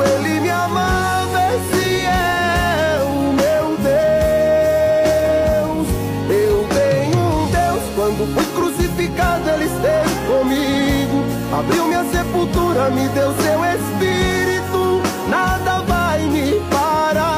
[11.59, 15.01] Abriu minha sepultura, me deu seu espírito,
[15.31, 17.31] nada vai me parar.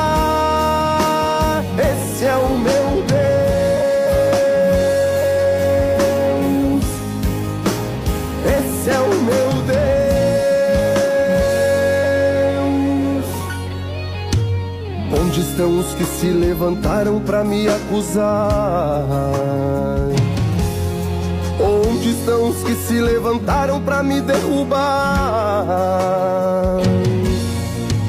[1.79, 3.19] Esse é o meu Deus.
[8.59, 9.62] Esse é o meu
[13.23, 13.27] Deus.
[15.23, 19.05] Onde estão os que se levantaram para me acusar?
[22.29, 24.76] Onde estão os que se levantaram para me derrubar?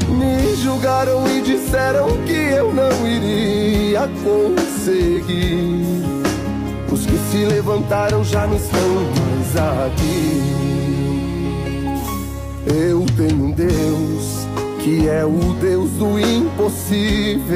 [0.10, 5.86] Me julgaram e disseram que eu não iria conseguir.
[6.92, 9.56] Os que se levantaram já não estão mais
[9.88, 10.42] aqui.
[12.68, 14.46] Eu tenho um Deus
[14.84, 17.48] que é o Deus do impossível,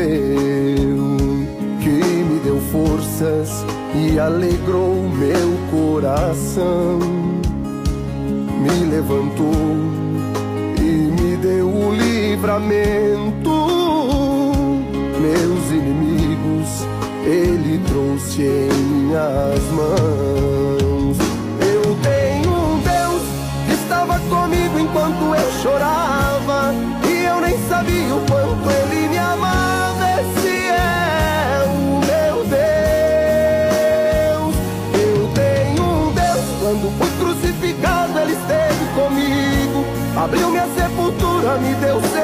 [1.81, 3.65] que me deu forças
[3.95, 6.99] e alegrou meu coração.
[8.59, 9.53] Me levantou
[10.79, 13.23] e me deu o livramento.
[15.21, 16.85] Meus inimigos
[17.25, 21.17] ele trouxe em minhas mãos.
[21.61, 23.21] Eu tenho um Deus
[23.67, 25.32] que estava comigo enquanto
[41.43, 42.22] sepultura, me deu seu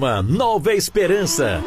[0.00, 1.60] Programa Nova Esperança.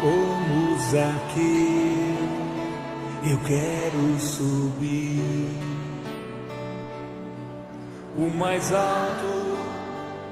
[0.00, 2.16] Como Zaqueu,
[3.30, 5.50] eu quero subir
[8.16, 9.58] o mais alto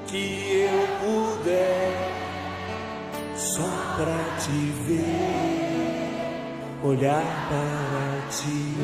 [0.07, 0.87] que eu
[1.37, 1.93] puder,
[3.35, 6.09] só pra te ver,
[6.83, 8.75] olhar para ti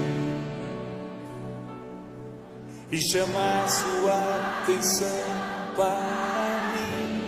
[2.91, 5.07] e chamar sua atenção
[5.75, 7.23] para mim.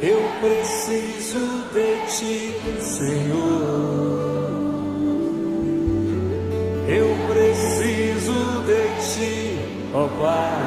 [0.00, 4.34] Eu preciso de ti, Senhor.
[6.86, 8.82] Eu preciso de
[9.14, 9.58] ti,
[9.94, 10.64] ó Pai.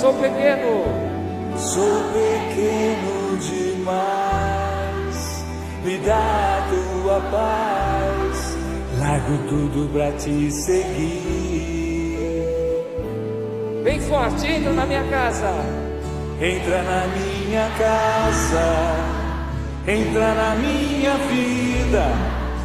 [0.00, 0.84] Sou pequeno,
[1.56, 5.18] sou pequeno demais.
[5.84, 8.56] Me dá a tua paz.
[8.98, 11.61] Largo tudo pra te seguir.
[13.82, 15.50] Bem forte, entra na minha casa.
[16.40, 18.94] Entra na minha casa.
[19.88, 22.06] Entra na minha vida.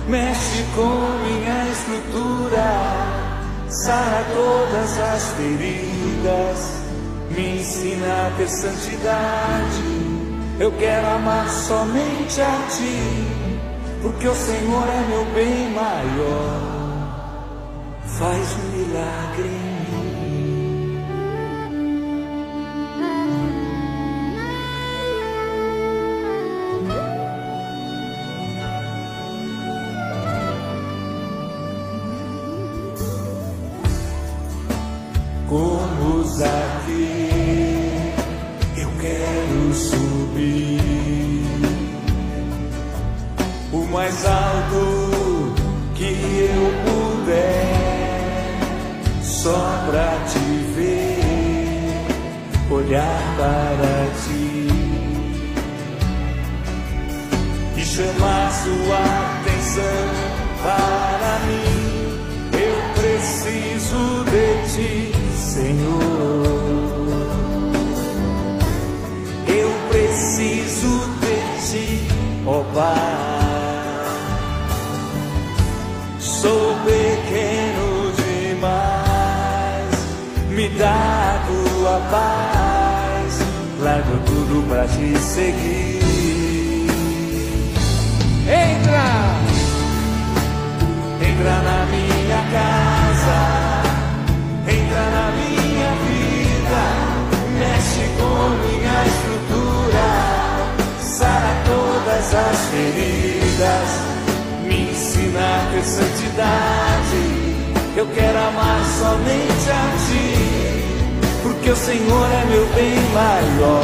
[0.08, 0.86] Mexe com
[1.26, 2.70] minha estrutura.
[3.68, 6.84] Sara todas as feridas.
[7.32, 9.84] Me ensina a ter santidade.
[10.60, 13.28] Eu quero amar somente a ti.
[14.04, 16.78] Porque o Senhor é meu bem maior.
[18.06, 19.67] Faz um milagre
[52.88, 54.68] olhar para ti
[57.76, 59.00] e chamar sua
[59.40, 60.08] atenção
[60.64, 61.78] para mim.
[62.54, 66.48] Eu preciso de ti, Senhor.
[69.48, 71.38] Eu preciso de
[71.70, 72.08] ti,
[72.46, 73.17] ó Pai.
[84.08, 86.00] dando tudo pra te seguir.
[88.48, 89.08] Entra,
[91.22, 93.40] entra na minha casa,
[94.68, 96.84] entra na minha vida,
[97.60, 100.08] mexe com minha estrutura,
[101.02, 103.90] sara todas as feridas,
[104.64, 107.48] me ensina a ter santidade.
[107.98, 110.97] Eu quero amar somente a ti
[111.48, 113.84] porque o Senhor é meu bem maior.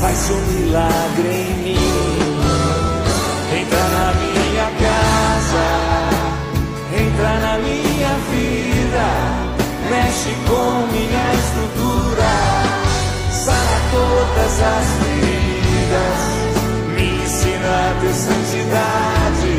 [0.00, 1.78] Faz um milagre em mim.
[3.60, 5.66] Entra na minha casa,
[6.98, 9.06] entra na minha vida,
[9.90, 12.32] mexe com minha estrutura,
[13.30, 16.20] sara todas as feridas,
[16.94, 19.54] me ensina a ter santidade.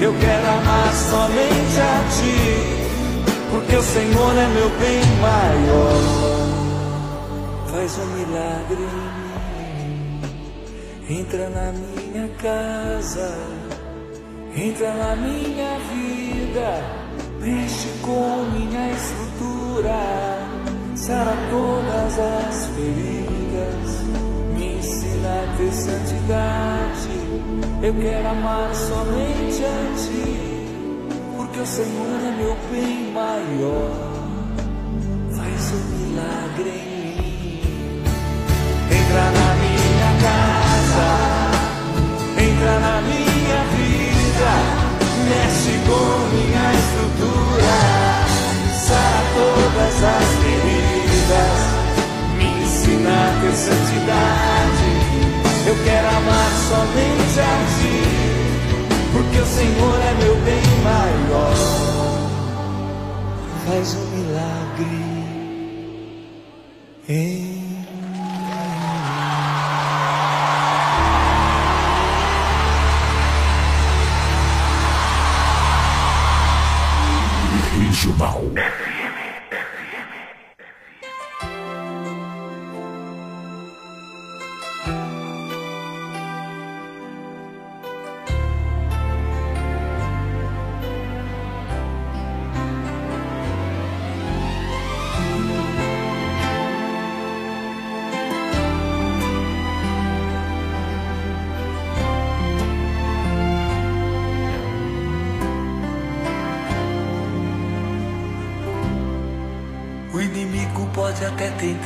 [0.00, 2.87] Eu quero amar somente a ti,
[3.50, 6.38] porque o Senhor é meu bem maior.
[7.70, 9.08] Faz um milagre em
[11.10, 13.38] mim, entra na minha casa,
[14.56, 16.82] entra na minha vida,
[17.40, 20.00] mexe com minha estrutura,
[20.96, 24.02] sara todas as feridas,
[24.56, 27.18] me ensina a ter santidade.
[27.80, 30.47] Eu quero amar somente a ti,
[31.58, 33.90] porque o Senhor é meu bem maior.
[35.36, 38.02] Faz um milagre em mim,
[38.90, 41.10] entra na minha casa,
[42.38, 44.52] entra na minha vida,
[45.28, 47.78] mexe com minha estrutura,
[48.86, 51.58] sara todas as feridas,
[52.36, 54.90] me ensina a ter santidade.
[55.66, 57.42] Eu quero amar somente a
[57.78, 58.27] ti,
[59.28, 61.54] porque o Senhor é meu bem maior.
[63.66, 65.08] Faz um milagre
[67.08, 67.58] em
[77.78, 78.87] Regional.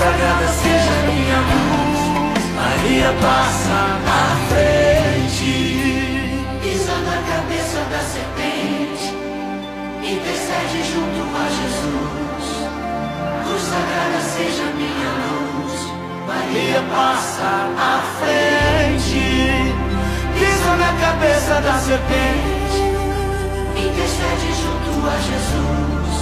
[0.00, 2.00] Sagrada seja minha luz.
[2.56, 5.52] Maria passa à frente,
[6.62, 9.12] Pisa na cabeça da serpente,
[10.02, 12.46] intercede junto a Jesus.
[13.44, 15.76] Cruz sagrada seja minha luz.
[16.26, 19.74] Maria passa à frente,
[20.32, 22.80] pisa na cabeça da serpente,
[23.76, 26.14] intercede junto a Jesus.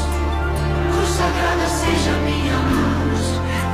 [0.91, 2.98] Cruz sagrada seja minha luz.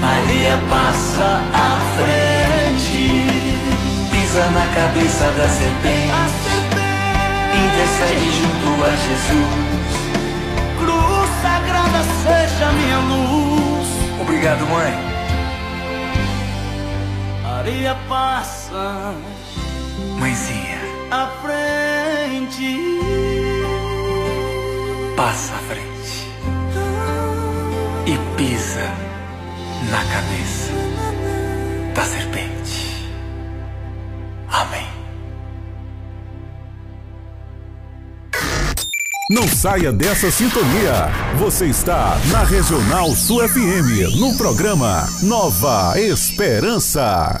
[0.00, 3.26] Maria passa à frente,
[4.10, 6.54] pisa na cabeça da serpente,
[7.64, 9.94] intercede junto a Jesus.
[10.78, 13.88] Cruz sagrada seja minha luz.
[14.20, 15.14] Obrigado, mãe.
[17.42, 19.14] Maria passa
[20.18, 20.80] Mãezinha,
[21.10, 23.00] à frente.
[25.16, 25.93] passa à frente
[29.90, 30.72] na cabeça
[31.94, 33.10] da serpente.
[34.48, 34.86] Amém.
[39.30, 41.08] Não saia dessa sintonia.
[41.38, 47.40] Você está na Regional Sul FM, no programa Nova Esperança.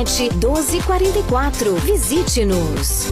[0.05, 1.75] 1244.
[1.75, 3.11] Visite-nos.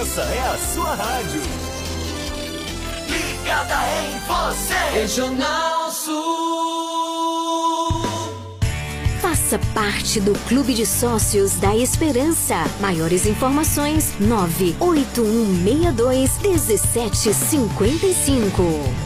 [0.00, 1.40] Essa é a sua rádio.
[3.08, 4.74] Ligada em você.
[4.92, 6.12] Regional Sul.
[9.22, 12.56] Faça parte do Clube de Sócios da Esperança.
[12.78, 19.05] Maiores informações: 98162 1755.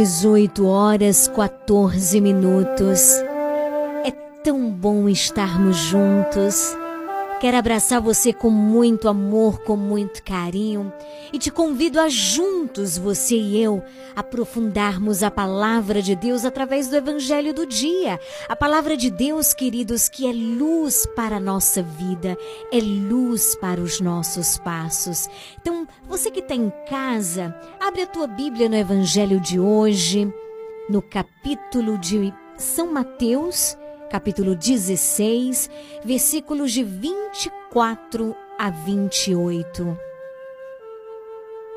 [0.00, 3.16] Dezoito horas 14 minutos.
[4.02, 4.10] É
[4.42, 6.74] tão bom estarmos juntos.
[7.40, 10.92] Quero abraçar você com muito amor, com muito carinho
[11.32, 13.82] e te convido a juntos, você e eu,
[14.14, 18.20] aprofundarmos a palavra de Deus através do Evangelho do dia.
[18.46, 22.36] A palavra de Deus, queridos, que é luz para a nossa vida,
[22.70, 25.26] é luz para os nossos passos.
[25.62, 30.30] Então, você que está em casa, abre a tua Bíblia no Evangelho de hoje,
[30.90, 33.79] no capítulo de São Mateus
[34.10, 35.70] capítulo 16,
[36.04, 39.98] versículos de 24 a 28.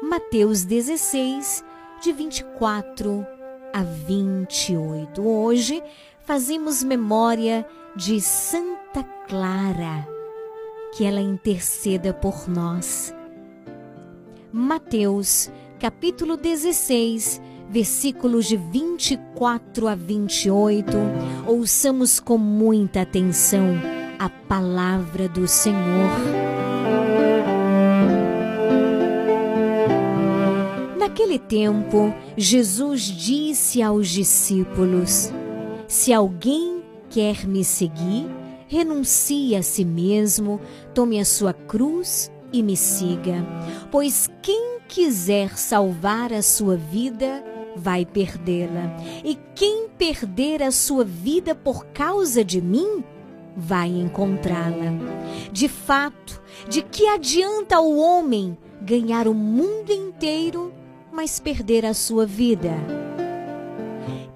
[0.01, 1.63] Mateus 16,
[2.03, 3.27] de 24
[3.71, 5.21] a 28.
[5.21, 5.83] Hoje
[6.25, 10.07] fazemos memória de Santa Clara,
[10.97, 13.13] que ela interceda por nós.
[14.51, 17.39] Mateus, capítulo 16,
[17.73, 20.91] versículos de 24 a 28,
[21.47, 23.73] ouçamos com muita atenção
[24.19, 26.11] a palavra do Senhor.
[30.99, 35.31] Naquele tempo, Jesus disse aos discípulos:
[35.87, 38.27] Se alguém quer me seguir,
[38.67, 40.61] renuncie a si mesmo,
[40.93, 43.43] tome a sua cruz e me siga.
[43.89, 47.43] Pois quem quiser salvar a sua vida,
[47.75, 48.95] vai perdê-la.
[49.23, 53.03] E quem perder a sua vida por causa de mim,
[53.55, 54.91] vai encontrá-la.
[55.51, 60.73] De fato, de que adianta o homem ganhar o mundo inteiro,
[61.11, 62.71] mas perder a sua vida?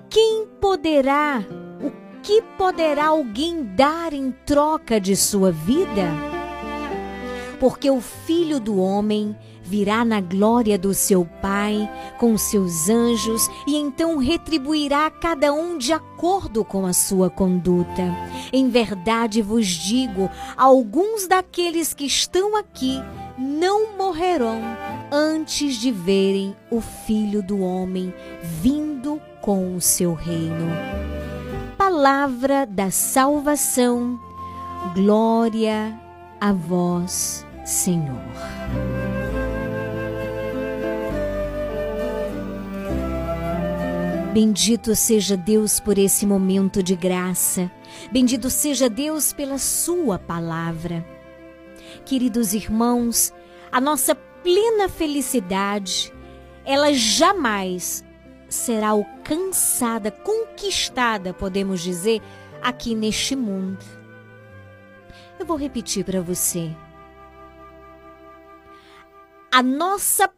[0.10, 1.44] Quem poderá,
[1.84, 1.92] o
[2.22, 6.06] que poderá alguém dar em troca de sua vida?
[7.60, 9.36] Porque o filho do homem
[9.68, 15.78] virá na glória do seu Pai com seus anjos e então retribuirá a cada um
[15.78, 18.04] de acordo com a sua conduta.
[18.54, 23.02] Em verdade vos digo: alguns daqueles que estão aqui
[23.38, 24.62] não morrerão
[25.12, 30.68] antes de verem o Filho do Homem vindo com o seu reino.
[31.78, 34.20] Palavra da salvação,
[34.96, 35.98] glória
[36.40, 38.97] a vós, Senhor.
[44.34, 47.72] Bendito seja Deus por esse momento de graça.
[48.12, 51.06] Bendito seja Deus pela Sua palavra.
[52.06, 53.34] Queridos irmãos,
[53.72, 56.14] a nossa plena felicidade,
[56.64, 58.06] ela jamais
[58.48, 62.22] será alcançada, conquistada, podemos dizer,
[62.62, 63.84] aqui neste mundo.
[65.40, 66.70] Eu vou repetir para você.
[69.52, 70.30] A nossa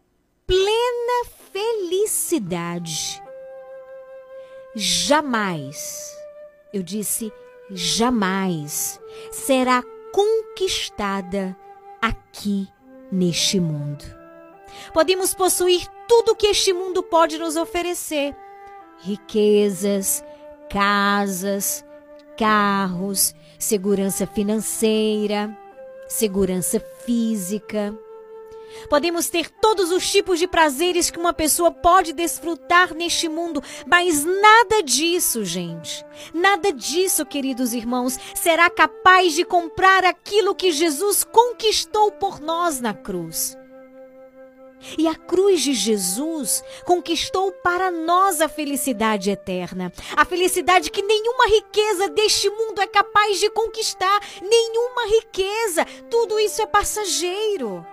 [0.45, 3.22] plena felicidade
[4.75, 6.15] jamais,
[6.73, 7.31] eu disse
[7.71, 8.99] jamais,
[9.31, 11.55] será conquistada
[12.01, 12.67] aqui
[13.11, 14.03] neste mundo.
[14.93, 18.35] Podemos possuir tudo que este mundo pode nos oferecer:
[18.99, 20.23] riquezas,
[20.69, 21.85] casas,
[22.37, 25.55] carros, segurança financeira,
[26.07, 27.93] segurança física.
[28.89, 34.23] Podemos ter todos os tipos de prazeres que uma pessoa pode desfrutar neste mundo, mas
[34.23, 42.11] nada disso, gente, nada disso, queridos irmãos, será capaz de comprar aquilo que Jesus conquistou
[42.11, 43.57] por nós na cruz.
[44.97, 49.91] E a cruz de Jesus conquistou para nós a felicidade eterna.
[50.15, 54.19] A felicidade que nenhuma riqueza deste mundo é capaz de conquistar.
[54.41, 55.85] Nenhuma riqueza.
[56.09, 57.85] Tudo isso é passageiro.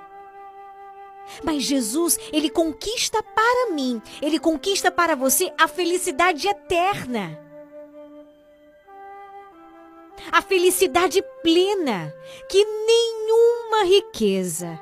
[1.43, 7.39] Mas Jesus, ele conquista para mim, ele conquista para você a felicidade eterna.
[10.33, 12.13] A felicidade plena
[12.49, 14.79] que nenhuma riqueza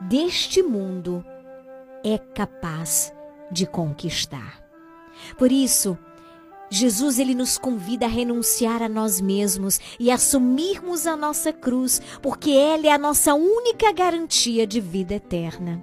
[0.00, 1.24] deste mundo
[2.04, 3.12] é capaz
[3.50, 4.62] de conquistar.
[5.38, 5.98] Por isso,
[6.74, 12.50] Jesus ele nos convida a renunciar a nós mesmos e assumirmos a nossa cruz, porque
[12.50, 15.80] ela é a nossa única garantia de vida eterna.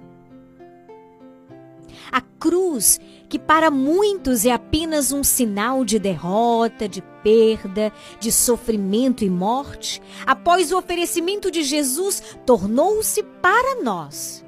[2.10, 7.90] A cruz, que para muitos é apenas um sinal de derrota, de perda,
[8.20, 14.41] de sofrimento e morte, após o oferecimento de Jesus, tornou-se para nós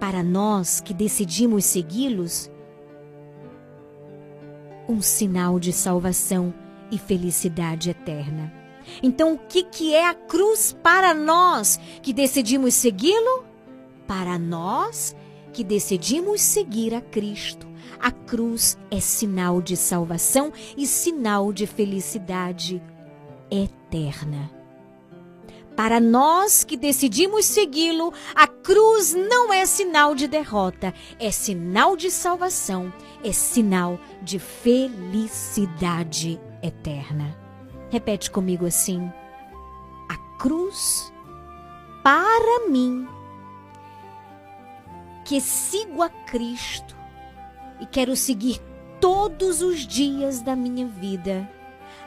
[0.00, 2.50] para nós que decidimos segui-los,
[4.88, 6.52] um sinal de salvação
[6.90, 8.52] e felicidade eterna.
[9.02, 13.44] Então, o que, que é a cruz para nós que decidimos segui-lo?
[14.08, 15.14] Para nós
[15.52, 17.68] que decidimos seguir a Cristo.
[18.00, 22.82] A cruz é sinal de salvação e sinal de felicidade
[23.50, 24.59] eterna.
[25.80, 32.10] Para nós que decidimos segui-lo, a cruz não é sinal de derrota, é sinal de
[32.10, 32.92] salvação,
[33.24, 37.34] é sinal de felicidade eterna.
[37.88, 39.10] Repete comigo assim:
[40.06, 41.10] a cruz
[42.02, 43.08] para mim,
[45.24, 46.94] que sigo a Cristo
[47.80, 48.60] e quero seguir
[49.00, 51.50] todos os dias da minha vida.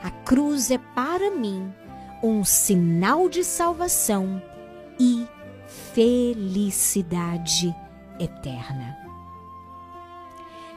[0.00, 1.74] A cruz é para mim
[2.24, 4.42] um sinal de salvação
[4.98, 5.26] e
[5.92, 7.76] felicidade
[8.18, 8.96] eterna.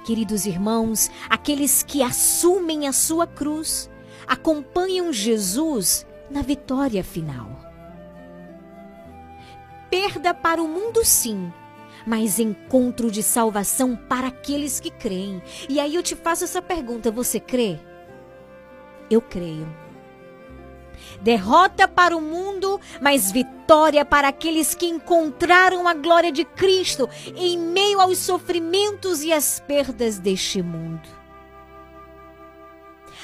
[0.03, 3.89] Queridos irmãos, aqueles que assumem a sua cruz
[4.27, 7.49] acompanham Jesus na vitória final.
[9.89, 11.49] Perda para o mundo, sim,
[12.05, 15.41] mas encontro de salvação para aqueles que creem.
[15.69, 17.79] E aí eu te faço essa pergunta: você crê?
[19.09, 19.86] Eu creio.
[21.21, 27.57] Derrota para o mundo, mas vitória para aqueles que encontraram a glória de Cristo em
[27.57, 31.07] meio aos sofrimentos e às perdas deste mundo.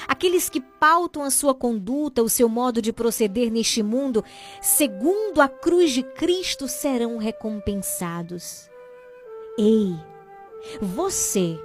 [0.06, 4.22] Aqueles que pautam a sua conduta, o seu modo de proceder neste mundo,
[4.60, 8.68] segundo a cruz de Cristo, serão recompensados.
[9.56, 9.94] Ei,
[10.80, 11.58] você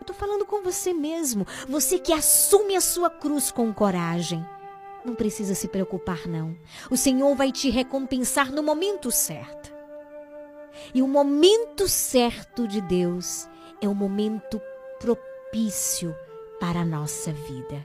[0.00, 1.46] eu estou falando com você mesmo.
[1.68, 4.44] Você que assume a sua cruz com coragem.
[5.04, 6.56] Não precisa se preocupar, não.
[6.90, 9.72] O Senhor vai te recompensar no momento certo.
[10.94, 13.48] E o momento certo de Deus
[13.80, 14.60] é o momento
[14.98, 16.14] propício
[16.58, 17.84] para a nossa vida.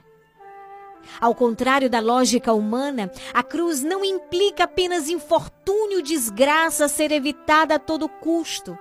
[1.22, 7.76] Ao contrário da lógica humana, a cruz não implica apenas infortúnio, desgraça a ser evitada
[7.76, 8.78] a todo custo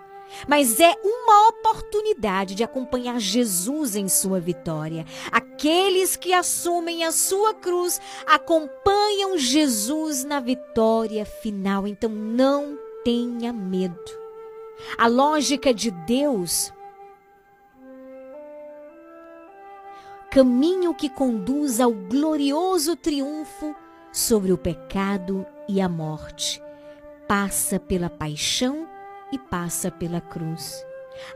[0.48, 5.04] mas é uma oportunidade de acompanhar Jesus em sua vitória.
[5.30, 11.86] Aqueles que assumem a sua cruz acompanham Jesus na vitória final.
[11.86, 14.24] Então não tenha medo.
[14.98, 16.72] A lógica de Deus
[20.30, 23.72] caminho que conduz ao glorioso triunfo
[24.12, 26.60] sobre o pecado e a morte.
[27.28, 28.88] Passa pela paixão
[29.34, 30.86] e passa pela cruz.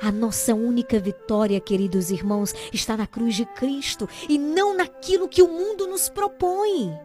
[0.01, 5.43] A nossa única vitória, queridos irmãos, está na cruz de Cristo e não naquilo que
[5.43, 6.97] o mundo nos propõe.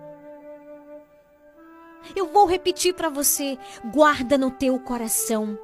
[2.15, 3.57] Eu vou repetir para você:
[3.91, 5.57] guarda no teu coração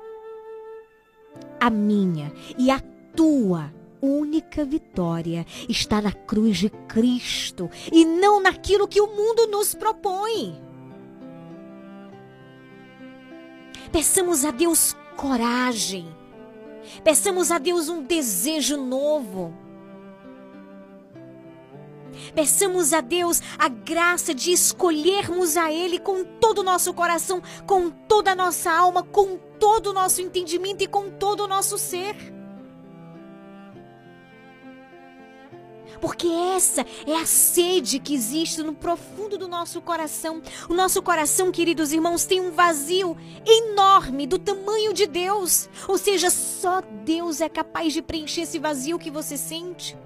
[1.59, 2.81] a minha e a
[3.15, 9.75] tua única vitória está na cruz de Cristo e não naquilo que o mundo nos
[9.75, 10.59] propõe.
[13.91, 16.07] Peçamos a Deus coragem.
[17.03, 19.53] Peçamos a Deus um desejo novo.
[22.33, 27.89] Peçamos a Deus a graça de escolhermos a Ele com todo o nosso coração, com
[27.89, 32.38] toda a nossa alma, com todo o nosso entendimento e com todo o nosso ser.
[35.99, 40.41] Porque essa é a sede que existe no profundo do nosso coração.
[40.69, 45.69] O nosso coração, queridos irmãos, tem um vazio enorme do tamanho de Deus.
[45.87, 49.97] Ou seja, só Deus é capaz de preencher esse vazio que você sente.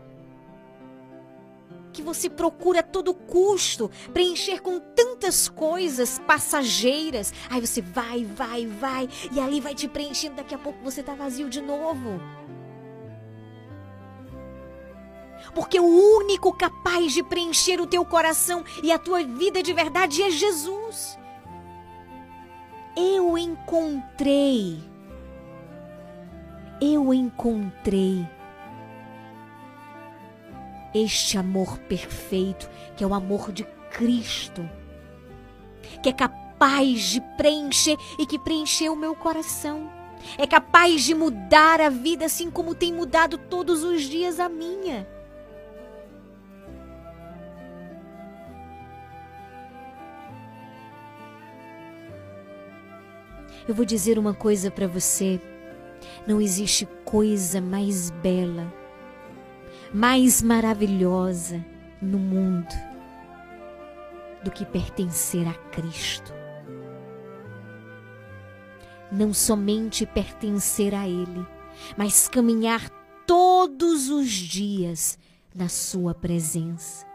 [1.92, 7.32] Que você procura a todo custo preencher com tantas coisas passageiras.
[7.52, 10.38] Aí você vai, vai, vai, e ali vai te preenchendo.
[10.38, 12.20] Daqui a pouco você está vazio de novo.
[15.54, 15.86] Porque o
[16.18, 21.18] único capaz de preencher o teu coração e a tua vida de verdade é Jesus.
[22.96, 24.80] Eu encontrei,
[26.82, 28.28] eu encontrei
[30.94, 34.68] este amor perfeito, que é o amor de Cristo,
[36.02, 39.90] que é capaz de preencher e que preencheu o meu coração.
[40.38, 45.08] É capaz de mudar a vida assim como tem mudado todos os dias a minha.
[53.68, 55.40] Eu vou dizer uma coisa para você.
[56.28, 58.72] Não existe coisa mais bela,
[59.94, 61.64] mais maravilhosa
[62.02, 62.74] no mundo
[64.44, 66.34] do que pertencer a Cristo.
[69.10, 71.48] Não somente pertencer a Ele,
[71.96, 72.90] mas caminhar
[73.26, 75.18] todos os dias
[75.56, 77.06] na Sua presença.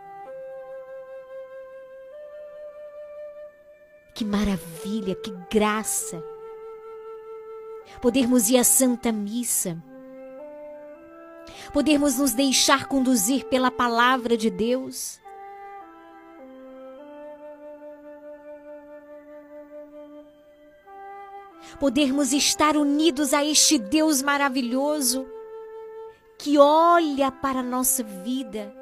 [4.14, 6.37] Que maravilha, que graça!
[8.00, 9.82] Podermos ir à Santa Missa,
[11.72, 15.20] podermos nos deixar conduzir pela palavra de Deus.
[21.78, 25.28] Podermos estar unidos a este Deus maravilhoso
[26.38, 28.72] que olha para a nossa vida,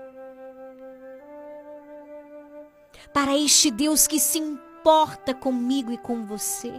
[3.13, 6.73] para este Deus que se importa comigo e com você.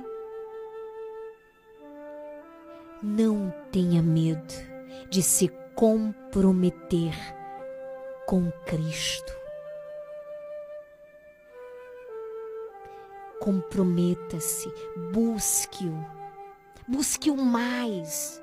[3.02, 4.54] Não tenha medo
[5.10, 7.14] de se comprometer
[8.26, 9.32] com Cristo.
[13.40, 14.74] Comprometa-se,
[15.12, 15.96] busque-o,
[16.88, 18.42] busque-o mais.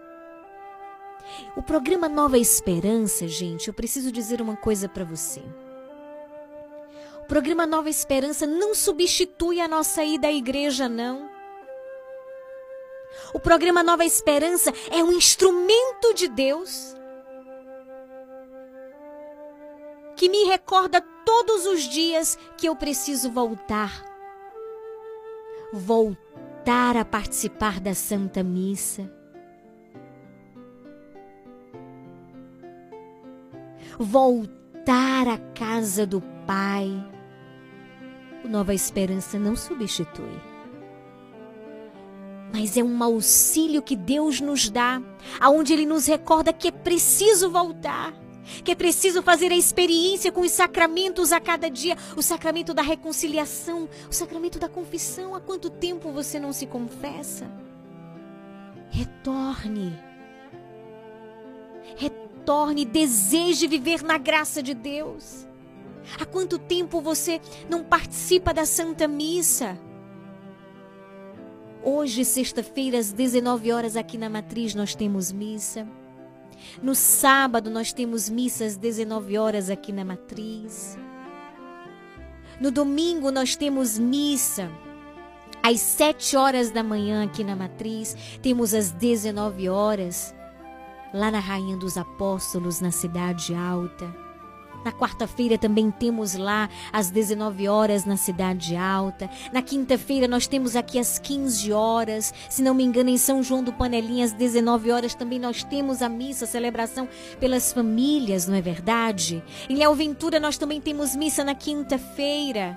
[1.56, 5.42] O programa Nova Esperança, gente, eu preciso dizer uma coisa para você.
[7.20, 11.33] O programa Nova Esperança não substitui a nossa ida à igreja, não.
[13.32, 16.94] O programa Nova Esperança é um instrumento de Deus
[20.16, 24.04] que me recorda todos os dias que eu preciso voltar.
[25.72, 29.10] Voltar a participar da Santa Missa.
[33.98, 36.90] Voltar à casa do Pai.
[38.44, 40.53] O Nova Esperança não substitui
[42.54, 45.02] mas é um auxílio que Deus nos dá,
[45.40, 48.14] aonde Ele nos recorda que é preciso voltar,
[48.62, 52.80] que é preciso fazer a experiência com os sacramentos a cada dia, o sacramento da
[52.80, 55.34] reconciliação, o sacramento da confissão.
[55.34, 57.50] Há quanto tempo você não se confessa?
[58.88, 59.92] Retorne.
[61.96, 65.44] Retorne, deseje viver na graça de Deus.
[66.20, 69.76] Há quanto tempo você não participa da Santa Missa?
[71.86, 75.86] Hoje, sexta-feira, às 19 horas, aqui na Matriz, nós temos missa.
[76.82, 80.96] No sábado, nós temos missa às 19 horas aqui na Matriz.
[82.58, 84.70] No domingo, nós temos missa
[85.62, 88.16] às 7 horas da manhã aqui na Matriz.
[88.40, 90.34] Temos às 19 horas
[91.12, 94.23] lá na Rainha dos Apóstolos, na Cidade Alta.
[94.84, 99.30] Na quarta-feira também temos lá às 19 horas na Cidade Alta.
[99.52, 102.34] Na quinta-feira nós temos aqui às 15 horas.
[102.50, 106.02] Se não me engano, em São João do Panelinha, às 19 horas também nós temos
[106.02, 107.08] a missa, a celebração
[107.40, 109.42] pelas famílias, não é verdade?
[109.68, 112.76] Em Léo Ventura nós também temos missa na quinta-feira.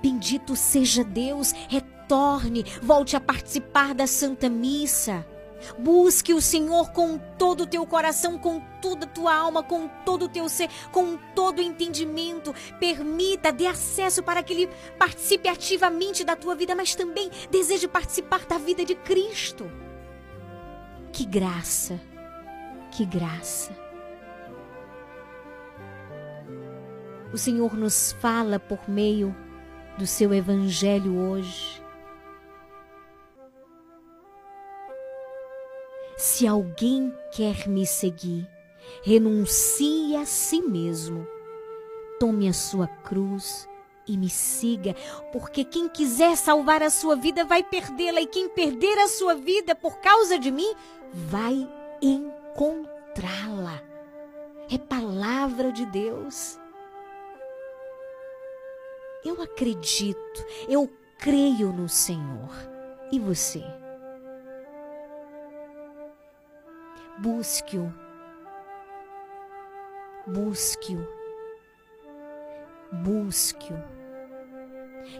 [0.00, 5.26] Bendito seja Deus, retorne, volte a participar da Santa Missa.
[5.78, 10.24] Busque o Senhor com todo o teu coração, com toda a tua alma, com todo
[10.24, 12.54] o teu ser, com todo o entendimento.
[12.78, 18.46] Permita, dê acesso para que Ele participe ativamente da tua vida, mas também deseje participar
[18.46, 19.70] da vida de Cristo.
[21.12, 22.00] Que graça,
[22.90, 23.76] que graça.
[27.32, 29.36] O Senhor nos fala por meio
[29.98, 31.77] do seu Evangelho hoje
[36.18, 38.44] Se alguém quer me seguir,
[39.04, 41.24] renuncie a si mesmo,
[42.18, 43.68] tome a sua cruz
[44.04, 44.96] e me siga,
[45.30, 49.76] porque quem quiser salvar a sua vida vai perdê-la, e quem perder a sua vida
[49.76, 50.74] por causa de mim
[51.12, 51.70] vai
[52.02, 53.80] encontrá-la.
[54.68, 56.58] É palavra de Deus.
[59.24, 62.50] Eu acredito, eu creio no Senhor.
[63.12, 63.62] E você?
[67.18, 67.92] Busque-o.
[70.26, 71.06] Busque-o.
[72.92, 73.82] Busque-o.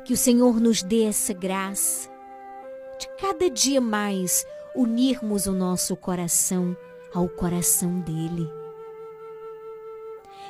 [0.05, 2.09] Que o Senhor nos dê essa graça
[3.01, 6.77] de cada dia mais unirmos o nosso coração
[7.13, 8.49] ao coração dele.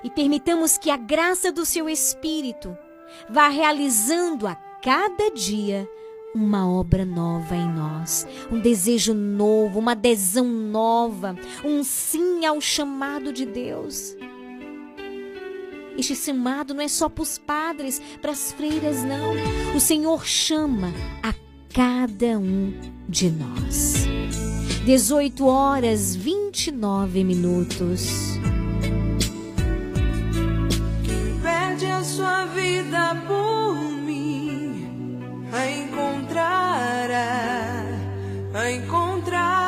[0.04, 2.76] E permitamos que a graça do seu Espírito
[3.28, 5.88] vá realizando a cada dia
[6.38, 13.32] uma obra nova em nós, um desejo novo, uma adesão nova, um sim ao chamado
[13.32, 14.16] de Deus.
[15.98, 19.34] Este chamado não é só para os padres, para as freiras, não.
[19.74, 20.92] O Senhor chama
[21.24, 21.34] a
[21.74, 22.72] cada um
[23.08, 24.06] de nós.
[24.84, 28.38] 18 horas 29 minutos.
[31.42, 33.97] Perde a sua vida por
[35.52, 37.26] a encontrará,
[38.54, 39.67] a encontrará,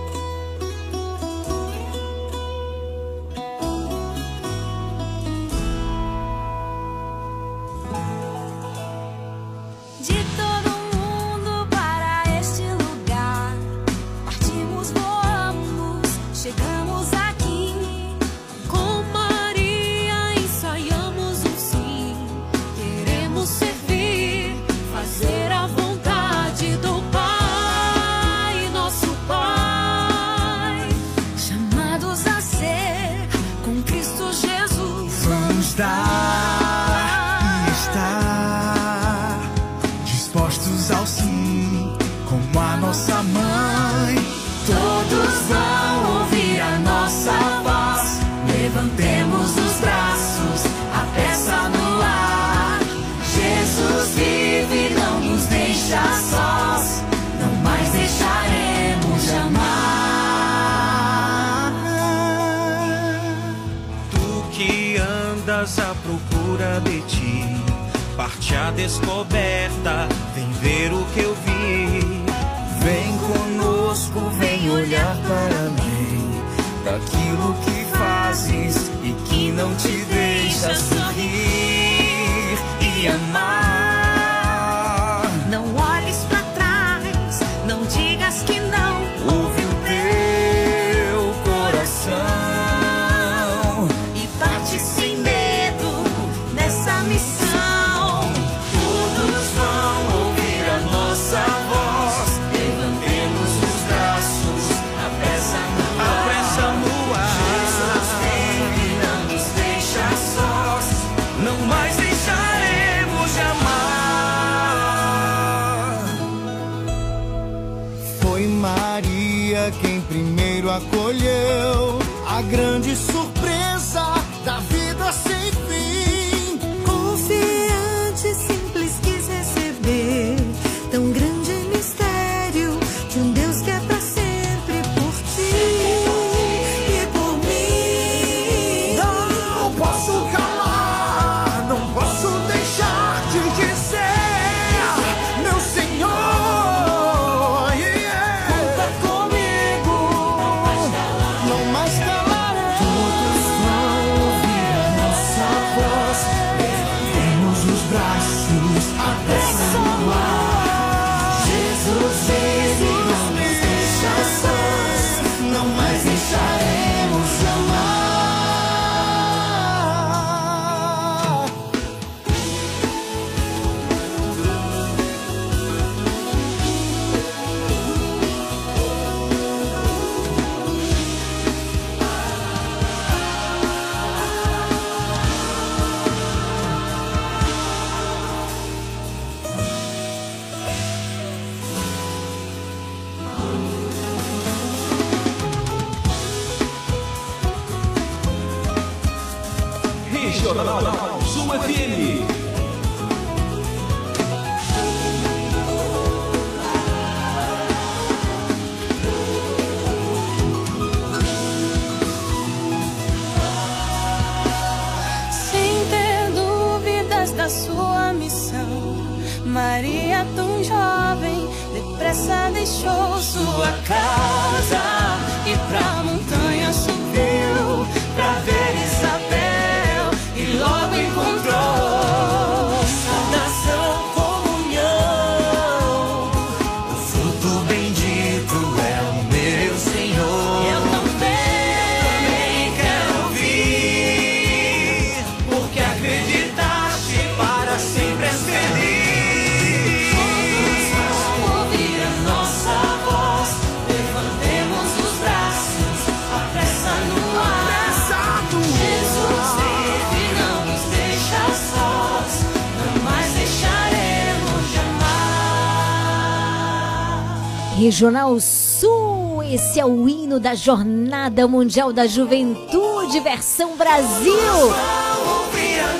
[267.91, 269.43] Regional Sul.
[269.43, 274.33] Esse é o hino da Jornada Mundial da Juventude, versão Brasil.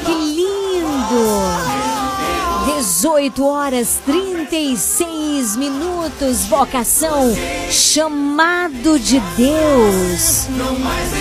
[0.05, 1.51] Que lindo!
[2.77, 7.35] 18 horas 36 minutos, vocação,
[7.69, 10.47] chamado de Deus.
[10.47, 11.11] Não mais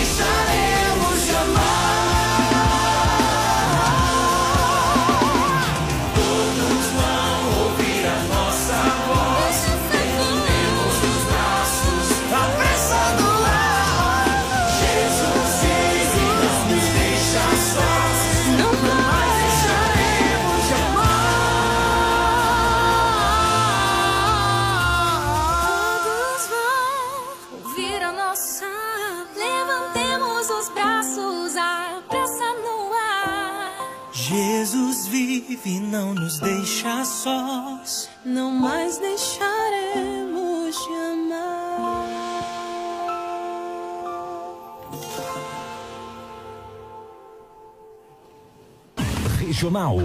[35.91, 38.09] não nos deixa sós.
[38.25, 42.07] Não mais deixaremos de amar.
[49.39, 49.97] Regional,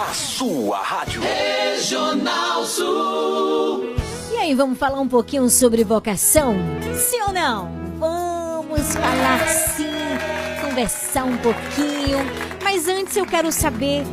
[0.00, 1.20] a sua rádio.
[1.20, 3.94] Regional Sul.
[4.32, 6.56] E aí, vamos falar um pouquinho sobre vocação?
[6.94, 7.70] Sim ou não?
[7.98, 9.84] Vamos falar sim,
[10.62, 12.18] conversar um pouquinho.
[12.64, 14.04] Mas antes eu quero saber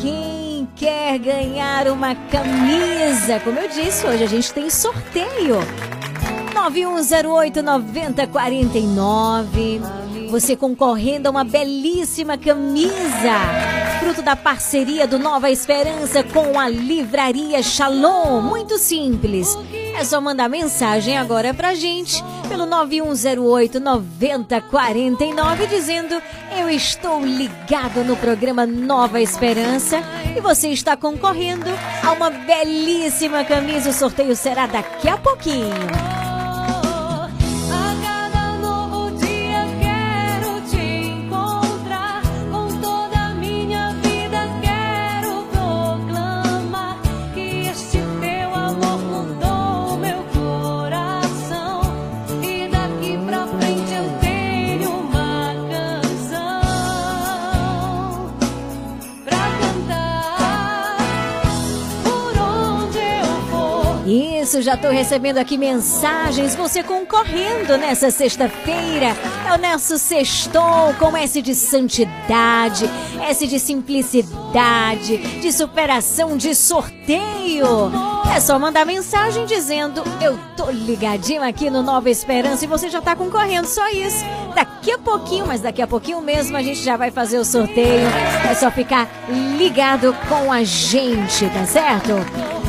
[0.00, 0.41] quem
[0.82, 3.38] quer ganhar uma camisa?
[3.44, 5.60] Como eu disse, hoje a gente tem sorteio.
[6.52, 9.80] 9108 9049.
[10.32, 12.88] Você concorrendo a uma belíssima camisa.
[14.00, 18.40] Fruto da parceria do Nova Esperança com a Livraria Shalom.
[18.40, 19.54] Muito simples.
[19.94, 26.14] É só mandar mensagem agora pra gente pelo 9108 9049 dizendo:
[26.58, 30.00] Eu estou ligado no programa Nova Esperança
[30.34, 31.68] e você está concorrendo
[32.02, 33.90] a uma belíssima camisa.
[33.90, 36.31] O sorteio será daqui a pouquinho.
[64.52, 66.54] Isso, já estou recebendo aqui mensagens.
[66.54, 69.16] Você concorrendo nessa sexta-feira.
[69.48, 72.88] É o nosso sextou com S de santidade,
[73.22, 77.90] S de simplicidade, de superação, de sorteio.
[78.34, 82.98] É só mandar mensagem dizendo: Eu tô ligadinho aqui no Nova Esperança e você já
[82.98, 83.66] está concorrendo.
[83.66, 84.22] Só isso.
[84.54, 88.06] Daqui a pouquinho, mas daqui a pouquinho mesmo a gente já vai fazer o sorteio.
[88.50, 89.08] É só ficar
[89.56, 92.61] ligado com a gente, tá certo?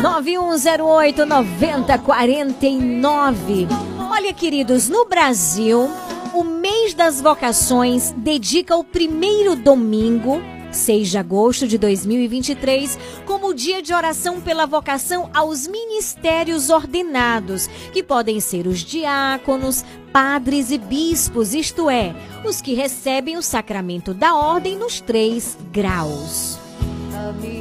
[0.00, 3.66] 9108 9049.
[4.10, 5.90] Olha, queridos, no Brasil,
[6.32, 12.96] o mês das vocações dedica o primeiro domingo 6 de agosto de 2023,
[13.26, 20.70] como dia de oração pela vocação aos ministérios ordenados, que podem ser os diáconos, padres
[20.70, 22.14] e bispos, isto é,
[22.44, 26.47] os que recebem o sacramento da ordem nos três graus.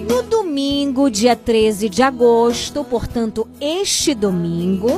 [0.08, 4.90] No domingo, dia 13 de agosto, portanto, este domingo,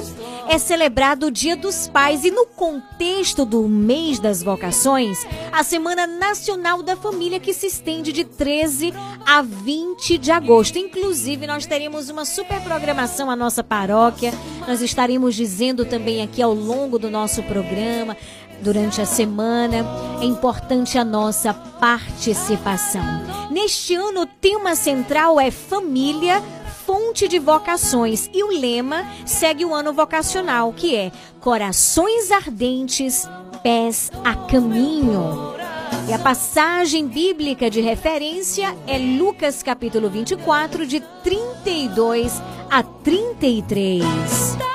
[0.47, 5.19] é celebrado o Dia dos Pais e no contexto do mês das vocações,
[5.51, 8.91] a Semana Nacional da Família que se estende de 13
[9.25, 10.79] a 20 de agosto.
[10.79, 14.33] Inclusive, nós teremos uma super programação à nossa paróquia.
[14.67, 18.17] Nós estaremos dizendo também aqui ao longo do nosso programa
[18.61, 19.85] durante a semana.
[20.21, 23.03] É importante a nossa participação.
[23.49, 26.41] Neste ano, o tema central é família,
[26.85, 33.27] fonte de vocações e o lema segue o ano vocacional, que é corações ardentes,
[33.61, 35.53] pés a caminho.
[36.07, 44.68] E a passagem bíblica de referência é Lucas capítulo 24, de 32 a 33.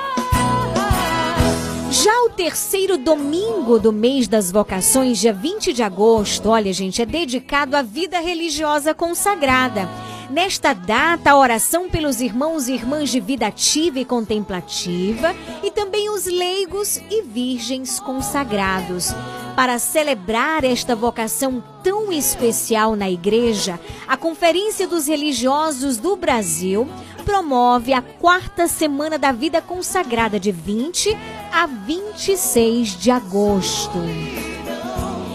[2.03, 7.05] Já o terceiro domingo do mês das vocações, dia 20 de agosto, olha, gente, é
[7.05, 9.89] dedicado à vida religiosa consagrada.
[10.29, 16.09] Nesta data, a oração pelos irmãos e irmãs de vida ativa e contemplativa e também
[16.09, 19.13] os leigos e virgens consagrados.
[19.55, 26.89] Para celebrar esta vocação tão especial na Igreja, a Conferência dos Religiosos do Brasil
[27.25, 31.17] promove a quarta semana da vida consagrada de 20
[31.51, 33.97] a 26 de agosto.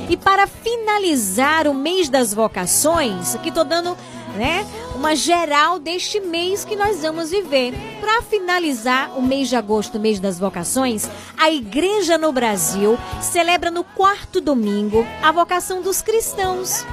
[0.08, 3.96] E para finalizar o mês das vocações, aqui estou dando
[4.36, 7.74] né, uma geral deste mês que nós vamos viver.
[8.00, 13.82] Para finalizar o mês de agosto, mês das vocações, a igreja no Brasil celebra no
[13.82, 16.84] quarto domingo a vocação dos cristãos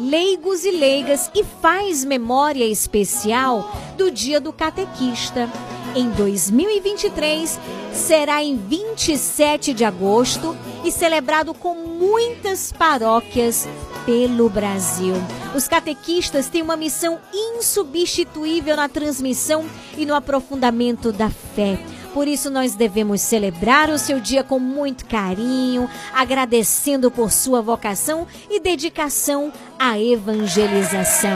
[0.00, 5.46] leigos e leigas e faz memória especial do Dia do Catequista.
[5.94, 7.58] Em 2023,
[7.92, 13.68] será em 27 de agosto e celebrado com muitas paróquias
[14.06, 15.14] pelo Brasil.
[15.54, 19.66] Os catequistas têm uma missão insubstituível na transmissão
[19.98, 21.78] e no aprofundamento da fé
[22.12, 28.26] por isso, nós devemos celebrar o seu dia com muito carinho, agradecendo por sua vocação
[28.50, 31.30] e dedicação à evangelização.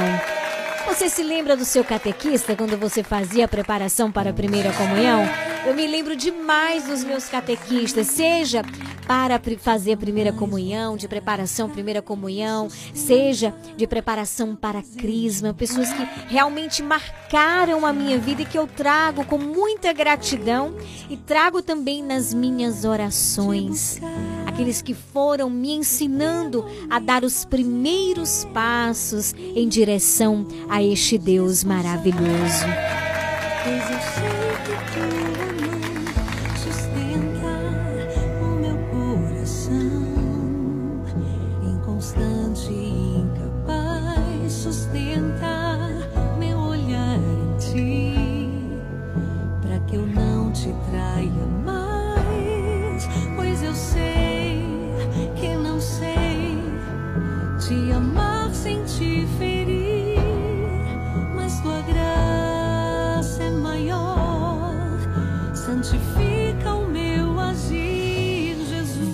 [0.86, 5.23] Você se lembra do seu catequista quando você fazia a preparação para a primeira comunhão?
[5.66, 8.62] Eu me lembro demais dos meus catequistas, seja
[9.06, 15.90] para fazer a primeira comunhão, de preparação primeira comunhão, seja de preparação para crisma, pessoas
[15.93, 20.74] que realmente marcaram a minha vida e que eu trago com muita gratidão
[21.09, 24.01] e trago também nas minhas orações.
[24.47, 31.62] Aqueles que foram me ensinando a dar os primeiros passos em direção a este Deus
[31.62, 32.66] maravilhoso.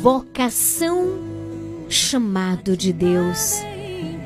[0.00, 1.18] Vocação,
[1.90, 3.56] chamado de Deus.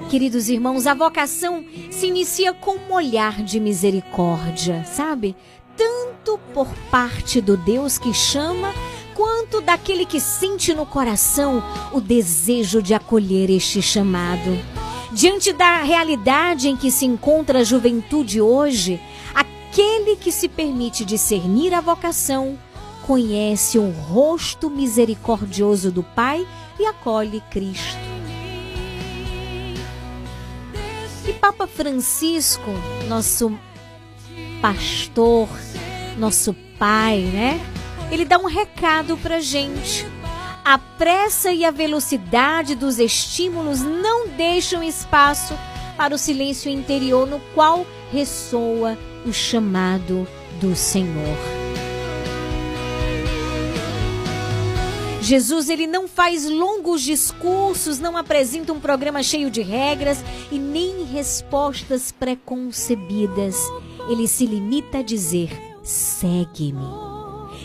[0.09, 5.35] Queridos irmãos, a vocação se inicia com um olhar de misericórdia, sabe?
[5.77, 8.73] Tanto por parte do Deus que chama,
[9.17, 11.61] quanto daquele que sente no coração
[11.93, 14.57] o desejo de acolher este chamado.
[15.11, 19.01] Diante da realidade em que se encontra a juventude hoje,
[19.35, 22.57] aquele que se permite discernir a vocação
[23.07, 26.47] conhece o rosto misericordioso do Pai
[26.79, 27.99] e acolhe Cristo.
[31.27, 32.71] E Papa Francisco,
[33.09, 33.57] nosso
[34.61, 35.49] pastor,
[36.19, 37.61] nosso pai, né?
[38.11, 40.07] Ele dá um recado pra gente.
[40.65, 45.55] A pressa e a velocidade dos estímulos não deixam espaço
[45.97, 50.27] para o silêncio interior no qual ressoa o chamado
[50.61, 51.54] do Senhor.
[55.25, 60.23] Jesus ele não faz longos discursos, não apresenta um programa cheio de regras
[60.53, 63.57] e nem respostas preconcebidas.
[64.07, 65.49] Ele se limita a dizer:
[65.83, 66.85] "Segue-me"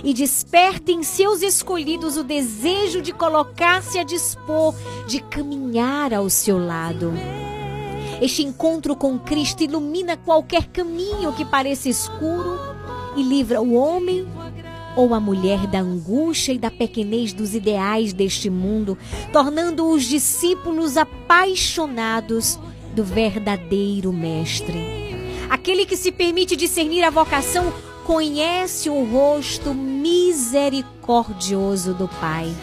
[0.06, 4.74] e desperta em seus escolhidos o desejo de colocar-se a dispor,
[5.06, 7.12] de caminhar ao seu lado.
[8.22, 12.58] Este encontro com Cristo ilumina qualquer caminho que pareça escuro
[13.18, 14.26] e livra o homem
[15.00, 18.98] ou a mulher da angústia e da pequenez dos ideais deste mundo,
[19.32, 22.60] tornando os discípulos apaixonados
[22.94, 24.84] do verdadeiro Mestre.
[25.50, 27.72] Aquele que se permite discernir a vocação
[28.06, 32.54] conhece o rosto misericordioso do Pai.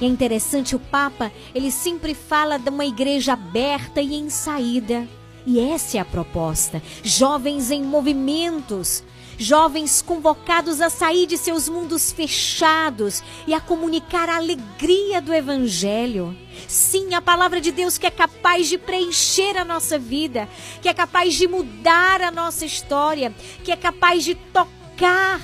[0.00, 5.06] E é interessante o Papa, ele sempre fala de uma igreja aberta e em saída.
[5.46, 6.82] E essa é a proposta.
[7.04, 9.04] Jovens em movimentos,
[9.38, 16.36] jovens convocados a sair de seus mundos fechados e a comunicar a alegria do Evangelho.
[16.66, 20.48] Sim, a palavra de Deus que é capaz de preencher a nossa vida,
[20.80, 25.40] que é capaz de mudar a nossa história, que é capaz de tocar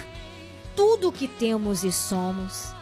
[0.75, 2.73] tudo o que temos e somos.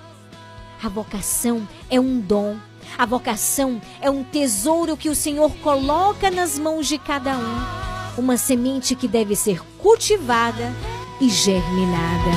[0.83, 2.57] A vocação é um dom.
[2.97, 8.21] A vocação é um tesouro que o Senhor coloca nas mãos de cada um.
[8.21, 10.73] Uma semente que deve ser cultivada
[11.21, 12.31] e germinada.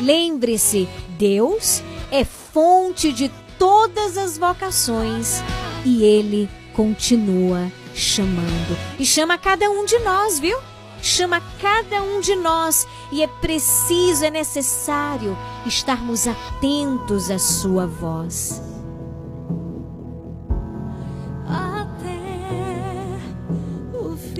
[0.00, 0.88] Lembre-se,
[1.18, 5.42] Deus é fonte de todas as vocações
[5.84, 8.76] e Ele continua chamando.
[8.98, 10.58] E chama cada um de nós, viu?
[11.02, 18.62] Chama cada um de nós e é preciso, é necessário estarmos atentos à Sua voz.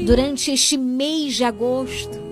[0.04, 2.25] Durante este mês de agosto,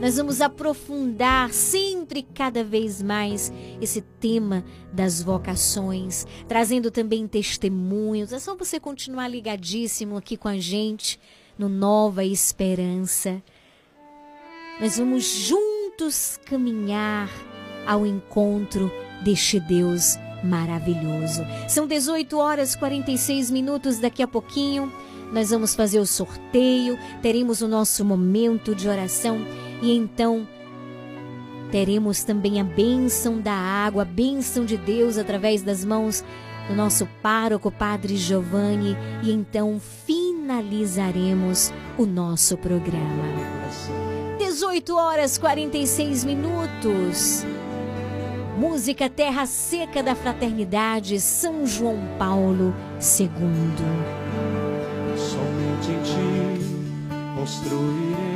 [0.00, 4.62] nós vamos aprofundar sempre cada vez mais esse tema
[4.92, 8.32] das vocações, trazendo também testemunhos.
[8.32, 11.18] É só você continuar ligadíssimo aqui com a gente
[11.58, 13.42] no Nova Esperança.
[14.78, 17.30] Nós vamos juntos caminhar
[17.86, 18.92] ao encontro
[19.24, 21.42] deste Deus maravilhoso.
[21.66, 24.92] São 18 horas e 46 minutos daqui a pouquinho.
[25.32, 29.38] Nós vamos fazer o sorteio, teremos o nosso momento de oração
[29.82, 30.46] e então
[31.70, 36.24] teremos também a bênção da água, a bênção de Deus através das mãos
[36.68, 43.24] do nosso pároco, Padre Giovanni, e então finalizaremos o nosso programa.
[44.38, 47.44] 18 horas 46 minutos.
[48.58, 53.28] Música Terra Seca da Fraternidade, São João Paulo II.
[55.16, 56.66] Somente em ti
[57.36, 58.35] construirei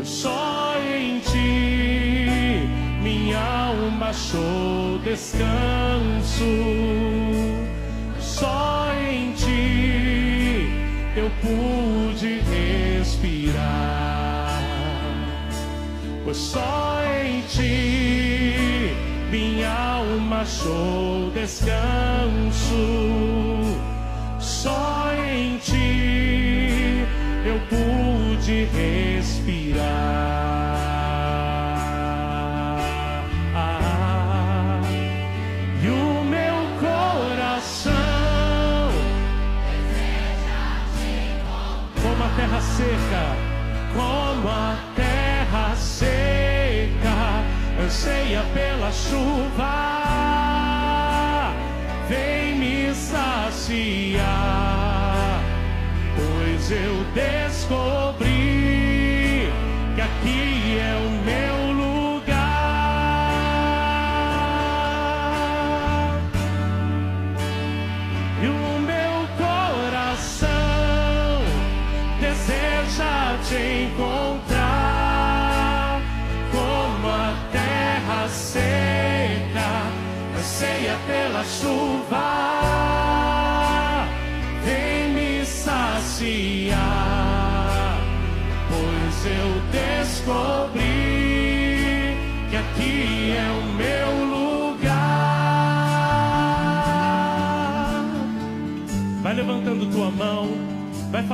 [0.00, 2.66] Pois só em ti
[3.02, 6.42] minha alma achou descanso.
[8.18, 10.70] Só em ti
[11.14, 12.40] eu pude
[12.98, 13.58] respirar.
[16.24, 18.94] Pois só em ti
[19.30, 22.72] minha alma achou descanso.
[24.38, 27.04] Só em ti
[27.44, 29.09] eu pude respirar.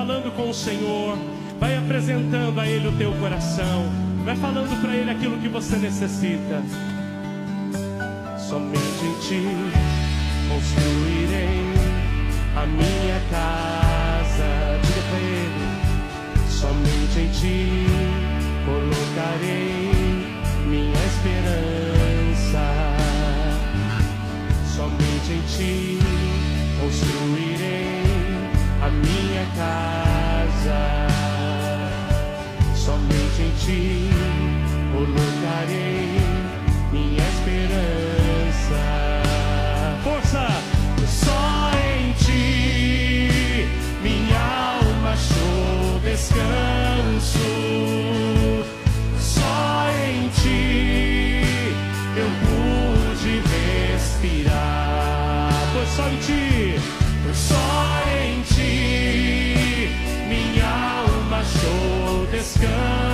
[0.07, 1.19] Falando com o Senhor,
[1.59, 3.91] vai apresentando a Ele o teu coração,
[4.25, 6.63] vai falando para Ele aquilo que você necessita.
[8.39, 9.43] Somente em Ti
[10.49, 11.59] construirei
[12.55, 14.79] a minha casa.
[14.87, 15.67] Diga para Ele,
[16.49, 17.87] somente em Ti
[18.65, 19.91] colocarei
[20.69, 22.63] minha esperança.
[24.73, 25.99] Somente em Ti
[26.81, 27.46] construirei
[29.05, 30.81] minha casa.
[32.75, 34.11] Somente em Ti
[34.93, 36.21] colocarei
[36.93, 38.83] minha esperança.
[40.03, 40.47] Força!
[41.07, 43.69] Só em Ti
[44.03, 44.39] minha
[44.81, 46.76] alma achou descanso.
[62.59, 63.06] Achou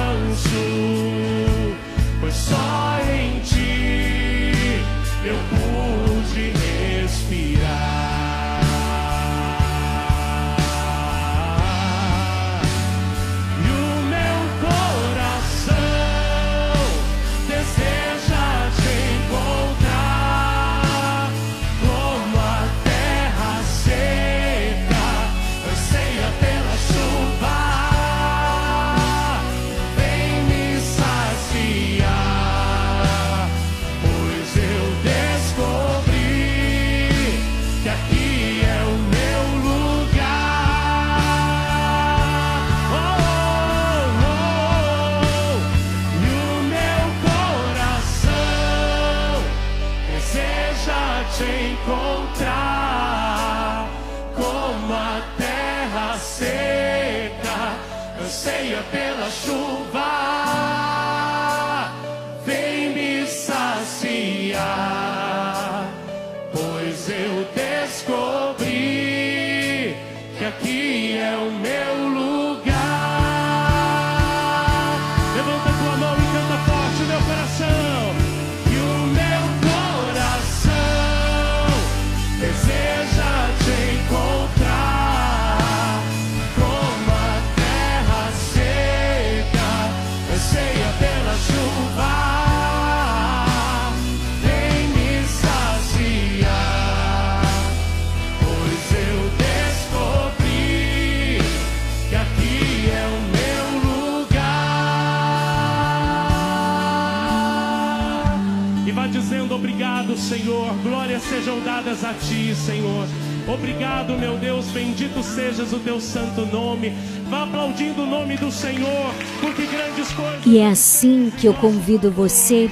[111.32, 113.06] sejam dadas a ti, Senhor.
[113.48, 114.66] Obrigado, meu Deus.
[114.66, 116.92] Bendito sejas o teu santo nome.
[117.30, 120.44] Vá aplaudindo o nome do Senhor, porque grandes coisas.
[120.44, 122.70] E é assim que eu convido você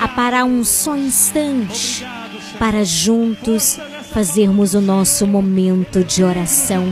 [0.00, 2.04] a parar um só instante
[2.58, 3.78] para juntos
[4.12, 6.84] fazermos o nosso momento de oração.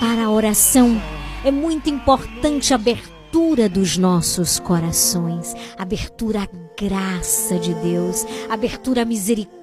[0.00, 1.00] Para a oração
[1.44, 9.04] é muito importante a abertura dos nossos corações, abertura à graça de Deus, abertura à
[9.04, 9.57] misericórdia,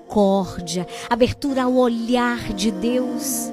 [1.10, 3.52] abertura ao olhar de Deus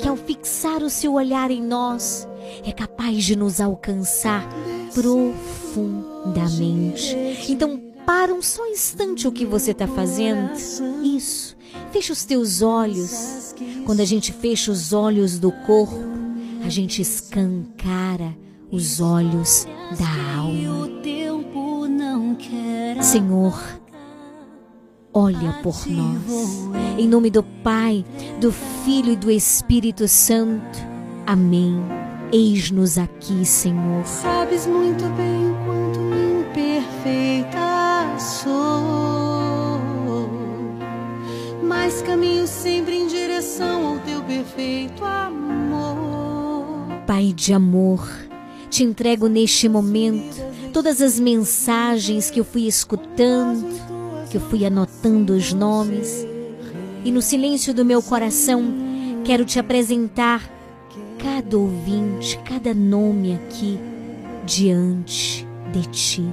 [0.00, 2.26] que ao fixar o seu olhar em nós,
[2.64, 4.48] é capaz de nos alcançar
[4.94, 7.14] profundamente.
[7.48, 10.52] Então, para um só instante o que você está fazendo.
[11.04, 11.54] Isso.
[11.92, 13.54] Fecha os teus olhos.
[13.84, 16.00] Quando a gente fecha os olhos do corpo,
[16.64, 18.36] a gente escancara
[18.70, 19.66] os olhos
[19.98, 20.88] da alma.
[23.02, 23.79] Senhor,
[25.12, 26.68] olha por nós.
[26.98, 28.04] Em nome do Pai,
[28.40, 28.52] do
[28.84, 30.78] Filho e do Espírito Santo.
[31.26, 31.80] Amém.
[32.32, 34.04] Eis-nos aqui, Senhor.
[34.06, 36.00] Sabes muito bem o quanto
[36.48, 39.80] imperfeita sou,
[41.62, 46.86] mas caminho sempre em direção ao teu perfeito amor.
[47.06, 48.08] Pai de amor,
[48.68, 50.36] te entrego neste momento
[50.72, 53.89] todas as mensagens que eu fui escutando
[54.30, 56.24] que eu fui anotando os nomes.
[57.04, 58.62] E no silêncio do meu coração,
[59.24, 60.48] quero te apresentar
[61.18, 63.78] cada ouvinte, cada nome aqui
[64.46, 66.24] diante de ti.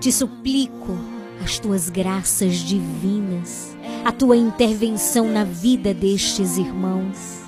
[0.00, 0.98] Te suplico
[1.42, 7.40] as tuas graças divinas, a tua intervenção na vida destes irmãos,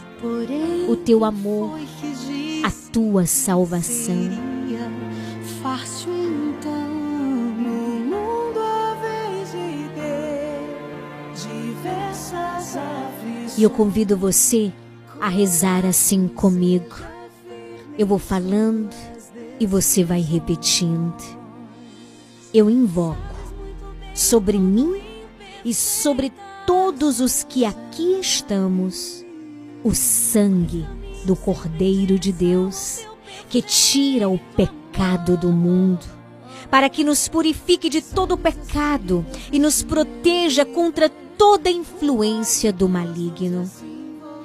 [0.89, 1.79] o teu amor,
[2.63, 4.52] a tua salvação.
[13.63, 14.73] E eu convido você
[15.21, 16.97] a rezar assim comigo.
[17.97, 18.91] Eu vou falando
[19.61, 21.15] e você vai repetindo.
[22.53, 23.21] Eu invoco
[24.17, 25.01] sobre mim
[25.65, 26.33] e sobre
[26.67, 29.25] todos os que aqui estamos
[29.85, 30.85] o sangue
[31.25, 33.07] do Cordeiro de Deus
[33.49, 36.05] que tira o pecado do mundo,
[36.73, 43.71] para que nos purifique de todo pecado e nos proteja contra toda influência do maligno.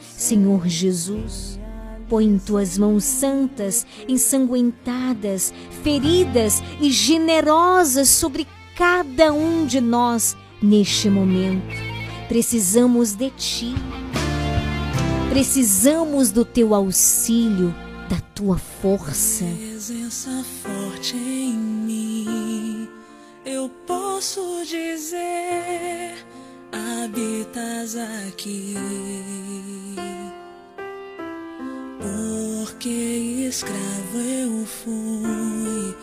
[0.02, 1.58] Senhor Jesus,
[2.10, 8.46] põe em tuas mãos santas, ensanguentadas, feridas e generosas sobre
[8.76, 11.74] cada um de nós neste momento.
[12.28, 13.74] Precisamos de ti.
[15.30, 17.74] Precisamos do teu auxílio,
[18.10, 19.46] da tua força.
[19.46, 22.17] Presença forte em mim,
[23.48, 26.16] eu posso dizer,
[26.72, 27.96] habitas
[28.28, 28.76] aqui.
[32.02, 35.96] Porque escravo eu fui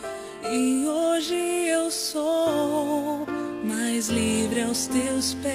[0.51, 3.27] e hoje eu sou
[3.63, 5.51] mais livre aos teus pés.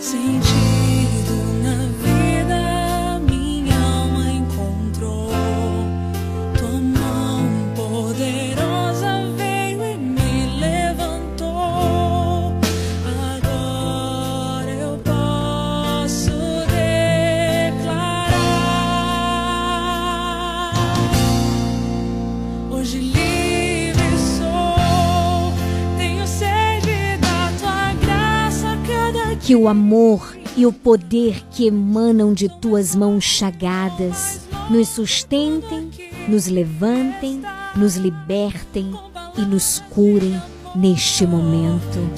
[0.00, 0.75] Sentido
[29.46, 35.88] Que o amor e o poder que emanam de tuas mãos chagadas nos sustentem,
[36.26, 37.42] nos levantem,
[37.76, 38.92] nos libertem
[39.38, 40.34] e nos curem
[40.74, 42.10] neste momento.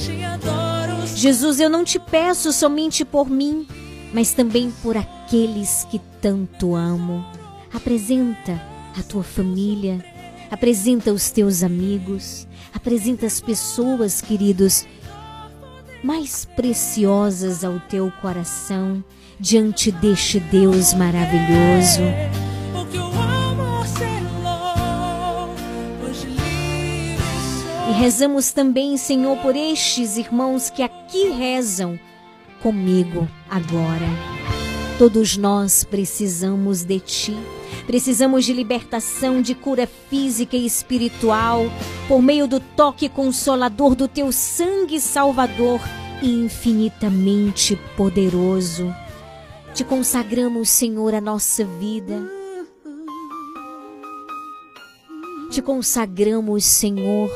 [1.14, 3.66] Jesus, eu não te peço somente por mim,
[4.10, 7.22] mas também por aqueles que tanto amo.
[7.74, 8.58] Apresenta
[8.98, 10.02] a tua família,
[10.50, 14.86] apresenta os teus amigos, apresenta as pessoas, queridos,
[16.02, 19.02] mais preciosas ao teu coração
[19.38, 22.02] diante deste Deus maravilhoso.
[22.04, 22.38] sou.
[27.88, 31.98] E rezamos também, Senhor, por estes irmãos que aqui rezam
[32.62, 34.06] comigo agora.
[34.98, 37.57] Todos nós precisamos de Ti.
[37.88, 41.64] Precisamos de libertação, de cura física e espiritual,
[42.06, 45.80] por meio do toque consolador do Teu sangue salvador
[46.22, 48.94] e infinitamente poderoso.
[49.72, 52.30] Te consagramos, Senhor, a nossa vida.
[55.50, 57.30] Te consagramos, Senhor,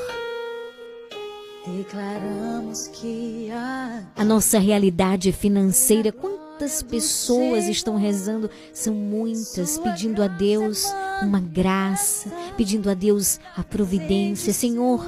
[1.64, 6.12] Declaramos que a nossa realidade financeira.
[6.62, 8.48] Quantas pessoas estão rezando?
[8.72, 10.86] São muitas, pedindo a Deus
[11.20, 14.52] uma graça, pedindo a Deus a providência.
[14.52, 15.04] Senhor,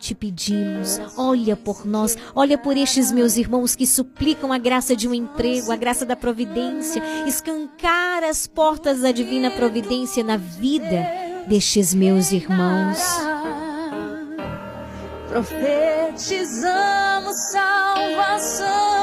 [0.00, 5.06] te pedimos, olha por nós, olha por estes meus irmãos que suplicam a graça de
[5.06, 11.06] um emprego, a graça da providência, escancar as portas da divina providência na vida
[11.46, 12.98] destes meus irmãos.
[15.28, 19.01] Profetizamos salvação,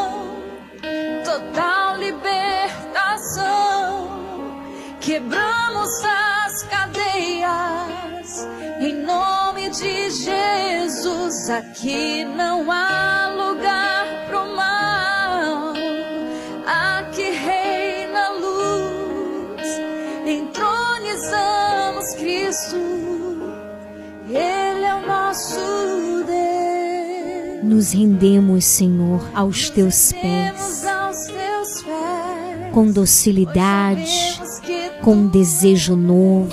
[1.30, 3.46] total libertação.
[5.00, 8.48] Quebramos as cadeias
[8.82, 11.52] em nome de Jesus.
[11.52, 15.74] Aqui não há lugar pro mal.
[16.66, 19.68] Aqui reina a luz.
[20.26, 22.78] Entronizamos Cristo.
[24.28, 26.09] Ele é o nosso.
[27.70, 30.84] Nos rendemos, Senhor, aos teus pés,
[32.74, 34.42] com docilidade,
[35.04, 36.52] com um desejo novo.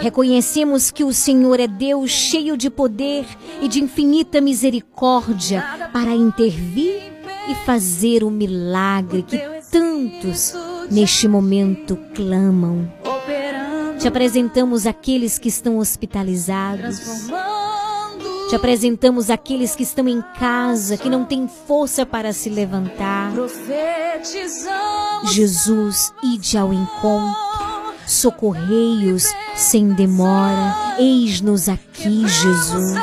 [0.00, 3.24] Reconhecemos que o Senhor é Deus cheio de poder
[3.62, 5.62] e de infinita misericórdia
[5.92, 7.00] para intervir
[7.48, 9.38] e fazer o milagre que
[9.70, 10.54] tantos
[10.90, 12.92] neste momento clamam.
[14.00, 17.30] Te apresentamos aqueles que estão hospitalizados.
[18.50, 23.30] Te apresentamos aqueles que estão em casa, que não têm força para se levantar.
[25.22, 27.40] Jesus, ide ao encontro.
[28.08, 30.96] Socorreios sem demora.
[30.98, 32.94] Eis-nos aqui, Jesus.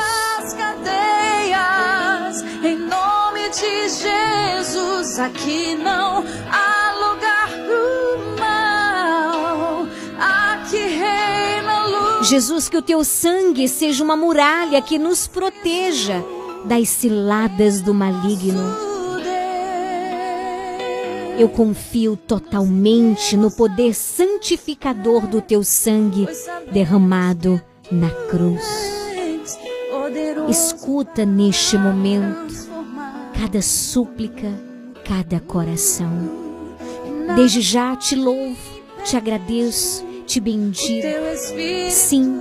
[0.57, 6.25] cadeias, em nome de Jesus, aqui não
[12.27, 16.21] Jesus, que o teu sangue seja uma muralha que nos proteja
[16.65, 18.75] das ciladas do maligno.
[21.39, 26.27] Eu confio totalmente no poder santificador do teu sangue
[26.69, 28.61] derramado na cruz.
[30.49, 32.67] Escuta neste momento
[33.39, 34.51] cada súplica,
[35.05, 36.11] cada coração.
[37.37, 38.57] Desde já te louvo,
[39.05, 41.07] te agradeço, te bendigo.
[41.89, 42.39] Sim,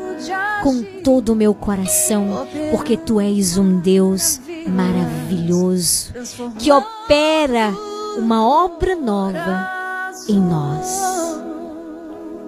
[0.63, 6.13] com todo o meu coração, porque tu és um Deus maravilhoso
[6.59, 7.73] que opera
[8.19, 9.71] uma obra nova
[10.29, 10.87] em nós.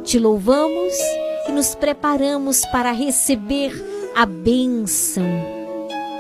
[0.02, 0.94] Te louvamos
[1.48, 3.72] e nos preparamos para receber
[4.16, 5.24] a bênção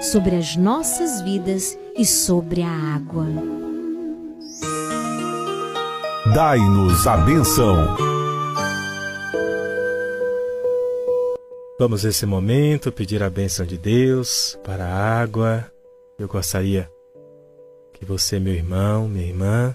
[0.00, 3.26] sobre as nossas vidas e sobre a água.
[6.32, 8.07] Dai-nos a benção.
[11.80, 15.64] Vamos nesse momento pedir a bênção de Deus para a água.
[16.18, 16.90] Eu gostaria
[17.92, 19.72] que você, meu irmão, minha irmã,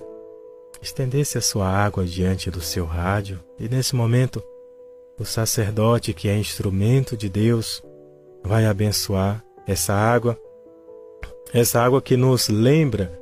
[0.81, 4.43] estendesse a sua água diante do seu rádio e nesse momento
[5.17, 7.81] o sacerdote, que é instrumento de Deus,
[8.43, 10.37] vai abençoar essa água,
[11.53, 13.17] essa água que nos lembra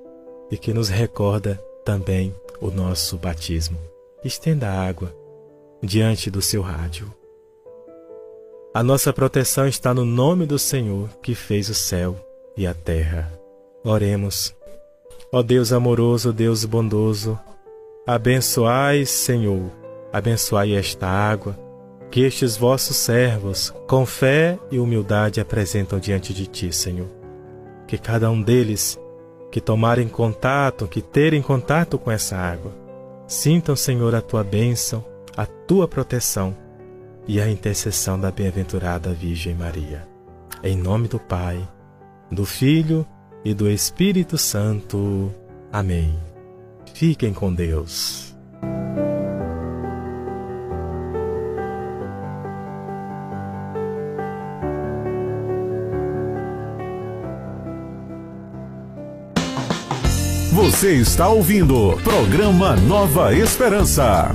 [0.49, 3.77] e que nos recorda também o nosso batismo.
[4.23, 5.15] Estenda a água
[5.83, 7.20] diante do seu rádio.
[8.73, 12.15] A nossa proteção está no nome do Senhor que fez o céu
[12.55, 13.29] e a terra.
[13.83, 14.55] Oremos.
[15.29, 17.37] Ó Deus amoroso, Deus bondoso,
[18.07, 19.69] abençoai, Senhor,
[20.13, 21.59] abençoai esta água
[22.09, 27.07] que estes vossos servos, com fé e humildade, apresentam diante de ti, Senhor.
[27.85, 28.97] Que cada um deles
[29.51, 32.71] que tomarem contato, que terem contato com essa água,
[33.27, 35.03] sintam, Senhor, a tua bênção,
[35.35, 36.55] a tua proteção
[37.27, 40.07] e a intercessão da bem-aventurada Virgem Maria.
[40.63, 41.67] Em nome do Pai,
[42.31, 43.05] do Filho
[43.43, 45.33] e do Espírito Santo.
[45.71, 46.17] Amém.
[46.93, 48.35] Fiquem com Deus.
[60.53, 64.31] Você está ouvindo programa Nova Esperança.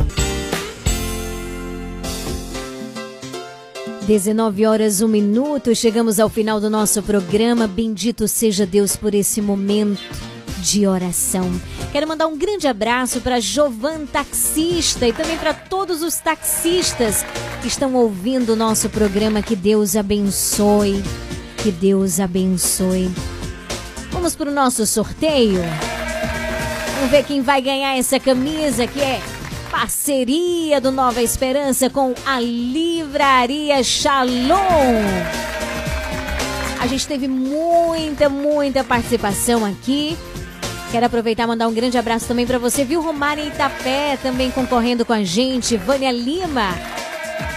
[4.07, 7.66] 19 horas, 1 minuto, chegamos ao final do nosso programa.
[7.66, 10.01] Bendito seja Deus por esse momento
[10.61, 11.51] de oração.
[11.91, 17.24] Quero mandar um grande abraço para Jovan Taxista e também para todos os taxistas
[17.61, 19.43] que estão ouvindo o nosso programa.
[19.43, 21.03] Que Deus abençoe.
[21.57, 23.11] Que Deus abençoe.
[24.12, 25.61] Vamos para o nosso sorteio?
[26.95, 29.20] Vamos ver quem vai ganhar essa camisa que é
[29.67, 34.57] parceria do Nova Esperança com a Livraria Shalom.
[36.81, 40.17] A gente teve muita, muita participação aqui.
[40.91, 43.03] Quero aproveitar e mandar um grande abraço também para você, viu?
[43.03, 45.77] Romário Itapé também concorrendo com a gente.
[45.77, 46.73] Vânia Lima,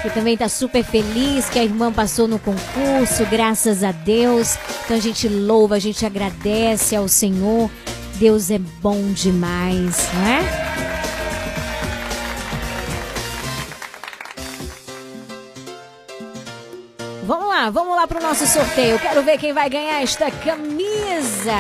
[0.02, 4.58] que também está super feliz que a irmã passou no concurso, graças a Deus.
[4.84, 7.70] Então a gente louva, a gente agradece ao Senhor.
[8.16, 10.89] Deus é bom demais, não
[17.72, 19.00] vamos lá para o nosso sorteio.
[19.00, 21.54] Quero ver quem vai ganhar esta camisa.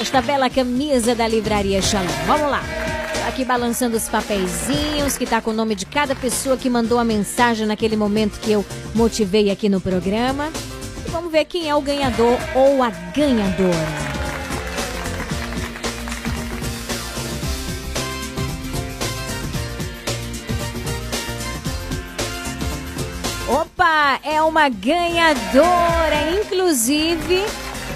[0.00, 2.08] Esta bela camisa da Livraria Shalom.
[2.26, 2.62] Vamos lá.
[3.28, 7.04] Aqui balançando os papeizinhos que tá com o nome de cada pessoa que mandou a
[7.04, 10.50] mensagem naquele momento que eu motivei aqui no programa.
[11.06, 14.17] E vamos ver quem é o ganhador ou a ganhadora.
[23.78, 27.44] Opa, é uma ganhadora, inclusive,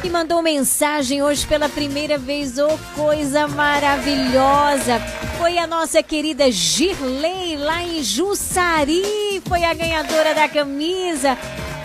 [0.01, 2.57] que mandou mensagem hoje pela primeira vez.
[2.57, 5.01] Oh, coisa maravilhosa!
[5.41, 11.37] Foi a nossa querida Girley lá em Jussari, foi a ganhadora da camisa.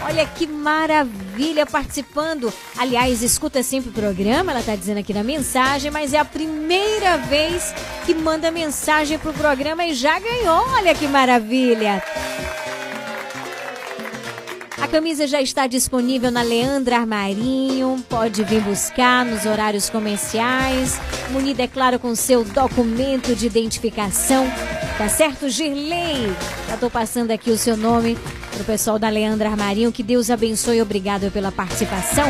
[0.04, 2.54] Olha que maravilha participando.
[2.78, 7.18] Aliás, escuta sempre o programa, ela está dizendo aqui na mensagem, mas é a primeira
[7.18, 7.74] vez
[8.06, 10.68] que manda mensagem pro programa e já ganhou.
[10.76, 12.04] Olha que maravilha.
[14.80, 18.04] A camisa já está disponível na Leandra Armarinho.
[18.08, 21.00] Pode vir buscar nos horários comerciais.
[21.32, 24.46] Munida, é claro, com seu documento de identificação.
[24.98, 26.32] Tá certo, Girley?
[26.70, 28.18] Já tô passando aqui o seu nome
[28.52, 29.92] pro pessoal da Leandra Armarinho.
[29.92, 30.80] Que Deus abençoe.
[30.80, 32.28] Obrigado pela participação.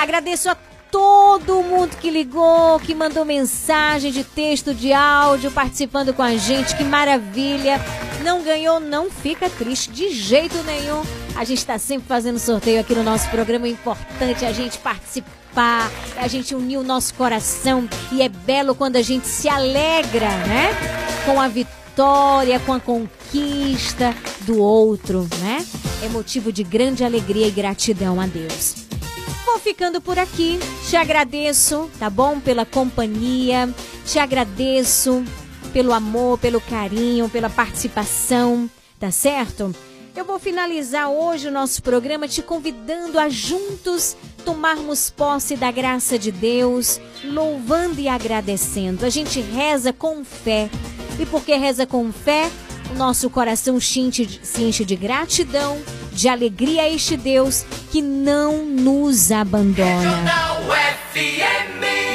[0.00, 0.56] Agradeço a
[0.90, 6.76] todo mundo que ligou, que mandou mensagem de texto, de áudio, participando com a gente.
[6.76, 7.80] Que maravilha!
[8.24, 11.23] Não ganhou, não fica triste de jeito nenhum.
[11.36, 13.66] A gente está sempre fazendo sorteio aqui no nosso programa.
[13.66, 17.88] É importante a gente participar, a gente unir o nosso coração.
[18.12, 20.70] E é belo quando a gente se alegra, né?
[21.26, 25.64] Com a vitória, com a conquista do outro, né?
[26.04, 28.86] É motivo de grande alegria e gratidão a Deus.
[29.44, 30.60] Vou ficando por aqui.
[30.88, 32.38] Te agradeço, tá bom?
[32.38, 33.68] Pela companhia.
[34.06, 35.24] Te agradeço
[35.72, 38.70] pelo amor, pelo carinho, pela participação,
[39.00, 39.74] tá certo?
[40.16, 46.16] Eu vou finalizar hoje o nosso programa te convidando a juntos tomarmos posse da graça
[46.16, 49.04] de Deus, louvando e agradecendo.
[49.04, 50.70] A gente reza com fé.
[51.18, 52.48] E porque reza com fé,
[52.92, 55.82] o nosso coração se enche, de gratidão,
[56.12, 60.22] de alegria a este Deus que não nos abandona.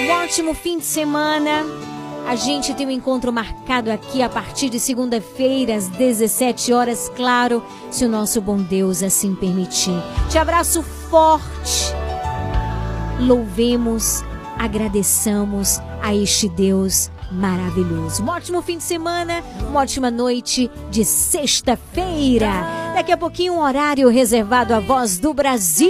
[0.07, 1.65] Um ótimo fim de semana.
[2.29, 7.63] A gente tem um encontro marcado aqui a partir de segunda-feira, às 17 horas, claro,
[7.89, 9.99] se o nosso bom Deus assim permitir.
[10.29, 11.91] Te abraço forte.
[13.19, 14.23] Louvemos,
[14.59, 18.21] agradeçamos a este Deus maravilhoso.
[18.21, 22.51] Um ótimo fim de semana, uma ótima noite de sexta-feira.
[22.93, 25.89] Daqui a pouquinho, um horário reservado à voz do Brasil.